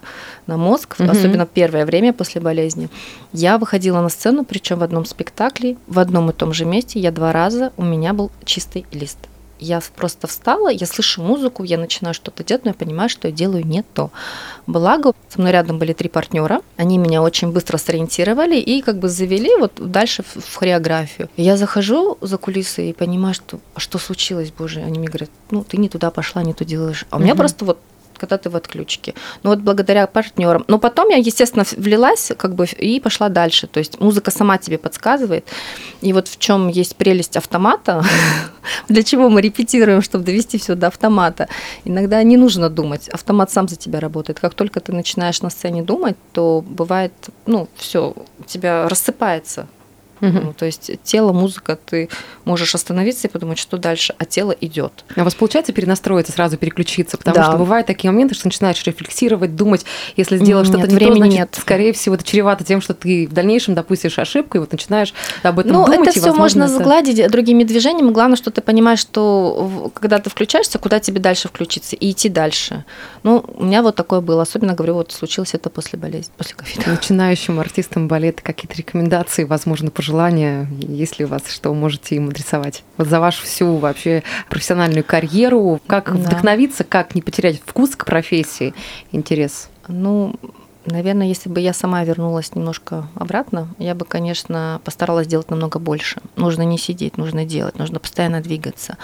на 0.46 0.58
мозг, 0.58 0.96
угу. 1.00 1.08
Особенно 1.24 1.46
первое 1.46 1.86
время 1.86 2.14
после 2.14 2.42
болезни. 2.42 2.90
Я 3.32 3.58
выходила 3.58 4.02
на 4.02 4.10
сцену, 4.10 4.44
причем 4.44 4.80
в 4.80 4.84
одном 4.84 5.06
спектакле, 5.06 5.78
в 5.88 6.00
одном 6.00 6.30
и 6.30 6.34
том 6.34 6.54
же 6.54 6.66
месте, 6.66 7.00
я 7.00 7.12
два 7.12 7.32
раза, 7.32 7.72
у 7.78 7.84
меня 7.84 8.14
был 8.14 8.32
чистый 8.46 8.86
лист. 8.92 9.18
Я 9.60 9.82
просто 9.96 10.28
встала, 10.28 10.70
я 10.70 10.86
слышу 10.86 11.22
музыку, 11.22 11.64
я 11.64 11.78
начинаю 11.78 12.14
что-то 12.14 12.44
делать, 12.44 12.66
но 12.66 12.72
я 12.72 12.74
понимаю, 12.74 13.08
что 13.08 13.30
я 13.30 13.34
делаю 13.34 13.66
не 13.66 13.82
то. 13.82 14.12
Благо, 14.68 15.14
со 15.30 15.40
мной 15.40 15.54
рядом 15.54 15.80
были 15.80 15.94
три 15.94 16.10
партнера, 16.10 16.62
они 16.76 16.98
меня 16.98 17.22
очень 17.22 17.50
быстро 17.54 17.78
сориентировали 17.78 18.58
и 18.58 18.82
как 18.82 18.98
бы 19.00 19.08
завели 19.08 19.56
вот 19.56 19.74
дальше 19.78 20.24
в, 20.24 20.54
хореографию. 20.54 21.30
Я 21.38 21.56
захожу 21.56 22.18
за 22.20 22.38
кулисы 22.38 22.90
и 22.90 22.94
понимаю, 22.94 23.34
что 23.34 23.60
а 23.74 23.80
что 23.80 24.00
случилось, 24.00 24.52
боже, 24.52 24.82
они 24.82 25.00
мне 25.00 25.08
говорят, 25.08 25.30
ну 25.50 25.64
ты 25.64 25.78
не 25.78 25.88
туда 25.88 26.12
пошла, 26.12 26.44
не 26.44 26.54
то 26.54 26.66
делаешь. 26.66 27.06
А 27.10 27.18
у 27.18 27.20
меня 27.20 27.36
просто 27.36 27.64
вот 27.64 27.80
когда 28.24 28.38
ты 28.38 28.50
в 28.50 28.56
отключке. 28.56 29.14
Ну 29.44 29.50
вот 29.50 29.60
благодаря 29.60 30.08
партнерам. 30.08 30.64
Но 30.70 30.80
потом 30.80 31.10
я, 31.10 31.18
естественно, 31.18 31.66
влилась 31.76 32.32
как 32.38 32.56
бы 32.56 32.66
и 32.66 33.02
пошла 33.02 33.28
дальше. 33.28 33.68
То 33.68 33.80
есть 33.80 34.00
музыка 34.00 34.32
сама 34.32 34.58
тебе 34.58 34.78
подсказывает. 34.78 35.46
И 36.02 36.14
вот 36.14 36.30
в 36.30 36.40
чем 36.40 36.70
есть 36.70 36.96
прелесть 36.96 37.36
автомата, 37.36 38.02
для 38.88 39.04
чего 39.04 39.30
мы 39.30 39.42
репетируем, 39.42 40.02
чтобы 40.02 40.24
довести 40.24 40.58
все 40.58 40.76
до 40.76 40.88
автомата. 40.88 41.50
Иногда 41.84 42.24
не 42.24 42.38
нужно 42.38 42.70
думать, 42.70 43.10
автомат 43.10 43.52
сам 43.52 43.68
за 43.68 43.76
тебя 43.76 44.00
работает. 44.00 44.40
Как 44.40 44.54
только 44.54 44.80
ты 44.80 44.94
начинаешь 44.94 45.42
на 45.42 45.50
сцене 45.50 45.84
думать, 45.84 46.16
то 46.32 46.64
бывает, 46.66 47.12
ну, 47.46 47.68
все, 47.76 48.14
у 48.40 48.44
тебя 48.44 48.88
рассыпается 48.88 49.68
Угу. 50.24 50.40
Ну, 50.40 50.54
то 50.54 50.66
есть 50.66 50.90
тело, 51.04 51.34
музыка, 51.34 51.78
ты 51.86 52.08
можешь 52.46 52.74
остановиться 52.74 53.28
и 53.28 53.32
подумать, 53.32 53.60
что 53.60 53.78
дальше, 53.78 54.16
а 54.18 54.24
тело 54.24 54.56
идет. 54.62 55.04
А 55.18 55.22
у 55.22 55.24
вас 55.26 55.36
получается 55.36 55.74
перенастроиться, 55.74 56.32
сразу 56.32 56.56
переключиться? 56.56 57.18
Потому 57.18 57.36
да. 57.36 57.44
что 57.44 57.58
бывают 57.58 57.88
такие 57.88 58.10
моменты, 58.10 58.34
что 58.34 58.48
начинаешь 58.48 58.82
рефлексировать, 58.86 59.58
думать, 59.58 59.86
если 60.16 60.38
сделаешь 60.38 60.68
что-то 60.68 60.88
не 60.88 60.96
времени 60.96 61.14
то, 61.14 61.26
значит, 61.26 61.40
нет. 61.40 61.58
скорее 61.60 61.92
всего, 61.92 62.16
это 62.16 62.24
чревато 62.24 62.64
тем, 62.64 62.80
что 62.80 62.94
ты 62.94 63.28
в 63.28 63.34
дальнейшем 63.34 63.76
допустишь 63.76 64.18
ошибку, 64.18 64.58
и 64.58 64.60
вот 64.62 64.72
начинаешь 64.72 65.14
об 65.44 65.60
этом 65.60 65.74
ну, 65.74 65.86
думать. 65.86 66.00
Ну, 66.00 66.04
это 66.06 66.18
все 66.18 66.34
можно 66.34 66.64
это... 66.64 66.74
сгладить 66.74 67.30
другими 67.30 67.66
движениями. 67.66 68.12
Главное, 68.12 68.38
что 68.38 68.50
ты 68.50 68.62
понимаешь, 68.62 69.00
что 69.00 69.92
когда 69.94 70.20
ты 70.20 70.30
включаешься, 70.30 70.80
куда 70.80 71.02
тебе 71.02 71.20
дальше 71.20 71.50
включиться 71.50 71.98
и 71.98 72.12
идти 72.12 72.30
дальше. 72.30 72.86
Ну, 73.24 73.44
у 73.58 73.66
меня 73.66 73.82
вот 73.82 73.98
такое 73.98 74.22
было. 74.22 74.44
Особенно, 74.44 74.74
говорю, 74.74 74.94
вот 74.94 75.12
случилось 75.12 75.54
это 75.54 75.70
после 75.70 76.00
болезни, 76.00 76.32
после 76.38 76.56
ковида. 76.56 76.90
Начинающим 76.90 77.60
артистам 77.60 78.08
балета 78.08 78.42
какие-то 78.42 78.76
рекомендации, 78.78 79.44
возможно, 79.44 79.92
пожелания 79.92 80.13
желания, 80.14 80.68
если 80.80 81.24
у 81.24 81.28
вас 81.28 81.50
что, 81.50 81.74
можете 81.74 82.16
им 82.16 82.30
адресовать? 82.30 82.84
Вот 82.98 83.08
за 83.08 83.20
вашу 83.20 83.44
всю 83.44 83.78
вообще 83.78 84.24
профессиональную 84.48 85.04
карьеру, 85.04 85.82
как 85.88 86.06
да. 86.06 86.30
вдохновиться, 86.30 86.84
как 86.84 87.16
не 87.16 87.22
потерять 87.24 87.62
вкус 87.66 87.96
к 87.96 88.06
профессии, 88.06 88.74
интерес? 89.12 89.70
Ну, 89.88 90.36
Наверное, 90.86 91.28
если 91.28 91.48
бы 91.48 91.62
я 91.62 91.72
сама 91.72 92.04
вернулась 92.04 92.56
немножко 92.56 93.08
обратно, 93.16 93.70
я 93.78 93.96
бы, 93.96 94.04
конечно, 94.04 94.82
постаралась 94.84 95.28
сделать 95.28 95.50
намного 95.50 95.80
больше. 95.80 96.20
Нужно 96.36 96.64
не 96.64 96.78
сидеть, 96.78 97.18
нужно 97.18 97.46
делать, 97.46 97.80
нужно 97.80 98.00
постоянно 98.00 98.42
двигаться, 98.42 98.98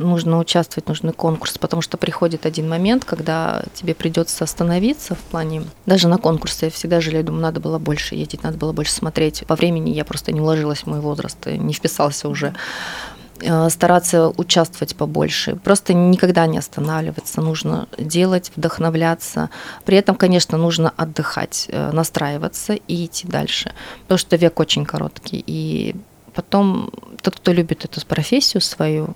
нужно 0.00 0.38
участвовать, 0.38 0.88
нужны 0.88 1.12
конкурсы, 1.12 1.58
потому 1.58 1.82
что 1.82 1.96
приходит 1.96 2.46
один 2.46 2.68
момент, 2.68 3.04
когда 3.04 3.62
тебе 3.74 3.94
придется 3.94 4.44
остановиться 4.44 5.14
в 5.14 5.18
плане, 5.18 5.64
даже 5.86 6.08
на 6.08 6.18
конкурсе 6.18 6.66
я 6.66 6.70
всегда 6.70 7.00
жалею, 7.00 7.24
думаю, 7.24 7.42
надо 7.42 7.60
было 7.60 7.78
больше 7.78 8.14
ездить, 8.14 8.42
надо 8.42 8.58
было 8.58 8.72
больше 8.72 8.92
смотреть. 8.92 9.44
По 9.46 9.56
времени 9.56 9.90
я 9.90 10.04
просто 10.04 10.32
не 10.32 10.40
уложилась 10.40 10.80
в 10.80 10.86
мой 10.86 11.00
возраст, 11.00 11.46
не 11.46 11.72
вписался 11.72 12.28
уже. 12.28 12.54
Э, 13.42 13.70
стараться 13.70 14.28
участвовать 14.28 14.96
побольше. 14.96 15.56
Просто 15.56 15.94
никогда 15.94 16.46
не 16.46 16.58
останавливаться. 16.58 17.40
Нужно 17.40 17.88
делать, 17.98 18.52
вдохновляться. 18.56 19.50
При 19.84 19.96
этом, 19.96 20.14
конечно, 20.14 20.58
нужно 20.58 20.92
отдыхать, 20.96 21.66
э, 21.68 21.90
настраиваться 21.92 22.74
и 22.74 23.06
идти 23.06 23.26
дальше. 23.26 23.72
Потому 24.02 24.18
что 24.18 24.36
век 24.36 24.60
очень 24.60 24.84
короткий. 24.84 25.42
И 25.46 25.96
потом 26.34 26.90
тот, 27.22 27.36
кто 27.36 27.52
любит 27.52 27.84
эту 27.84 28.04
профессию 28.06 28.60
свою, 28.60 29.14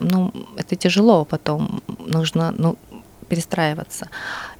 ну, 0.00 0.32
это 0.56 0.76
тяжело 0.76 1.24
потом. 1.24 1.82
Нужно 1.98 2.52
ну, 2.56 2.76
перестраиваться. 3.28 4.08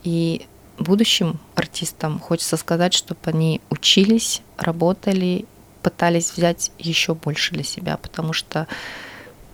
И 0.04 0.46
будущим 0.78 1.38
артистам 1.54 2.18
хочется 2.20 2.56
сказать, 2.56 2.94
чтобы 2.94 3.20
они 3.24 3.60
учились, 3.70 4.42
работали 4.56 5.46
пытались 5.82 6.32
взять 6.36 6.72
еще 6.78 7.14
больше 7.14 7.54
для 7.54 7.64
себя, 7.64 7.96
потому 7.96 8.32
что 8.32 8.66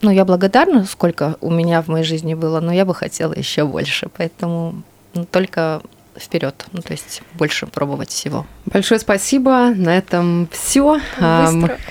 ну, 0.02 0.10
я 0.10 0.24
благодарна, 0.24 0.84
сколько 0.84 1.36
у 1.40 1.50
меня 1.50 1.80
в 1.82 1.88
моей 1.88 2.04
жизни 2.04 2.34
было, 2.34 2.60
но 2.60 2.72
я 2.72 2.84
бы 2.84 2.94
хотела 2.94 3.32
еще 3.32 3.64
больше. 3.64 4.10
Поэтому 4.16 4.82
ну, 5.14 5.24
только 5.24 5.82
вперед, 6.20 6.66
ну, 6.72 6.82
то 6.82 6.92
есть 6.92 7.22
больше 7.34 7.66
пробовать 7.66 8.10
всего. 8.10 8.46
Большое 8.64 9.00
спасибо. 9.00 9.72
На 9.74 9.96
этом 9.96 10.48
все. 10.50 11.00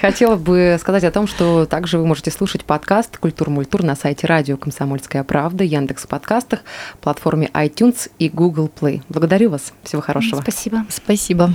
Хотела 0.02 0.36
бы 0.36 0.78
сказать 0.80 1.04
о 1.04 1.12
том, 1.12 1.28
что 1.28 1.66
также 1.66 1.98
вы 1.98 2.06
можете 2.06 2.32
слушать 2.32 2.66
подкаст 2.66 3.18
«Культур 3.18 3.50
Мультур» 3.50 3.84
на 3.84 3.96
сайте 3.96 4.28
радио 4.28 4.58
«Комсомольская 4.58 5.24
правда», 5.24 5.64
Яндекс 5.64 6.08
подкастах, 6.08 6.62
платформе 7.02 7.50
iTunes 7.54 8.10
и 8.20 8.30
Google 8.30 8.70
Play. 8.70 9.02
Благодарю 9.10 9.50
вас. 9.52 9.74
Всего 9.84 10.02
хорошего. 10.02 10.42
Спасибо. 10.42 10.86
Спасибо. 10.90 11.54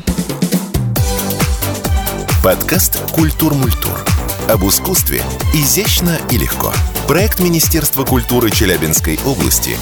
Подкаст 2.43 2.99
«Культур-мультур». 3.13 4.05
Об 4.49 4.65
искусстве 4.67 5.23
изящно 5.55 6.17
и 6.31 6.39
легко. 6.39 6.73
Проект 7.07 7.41
Министерства 7.41 8.05
культуры 8.05 8.51
Челябинской 8.51 9.19
области 9.27 9.77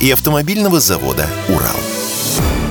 и 0.00 0.10
автомобильного 0.10 0.80
завода 0.80 1.26
«Урал». 1.48 1.99
Show. 2.30 2.69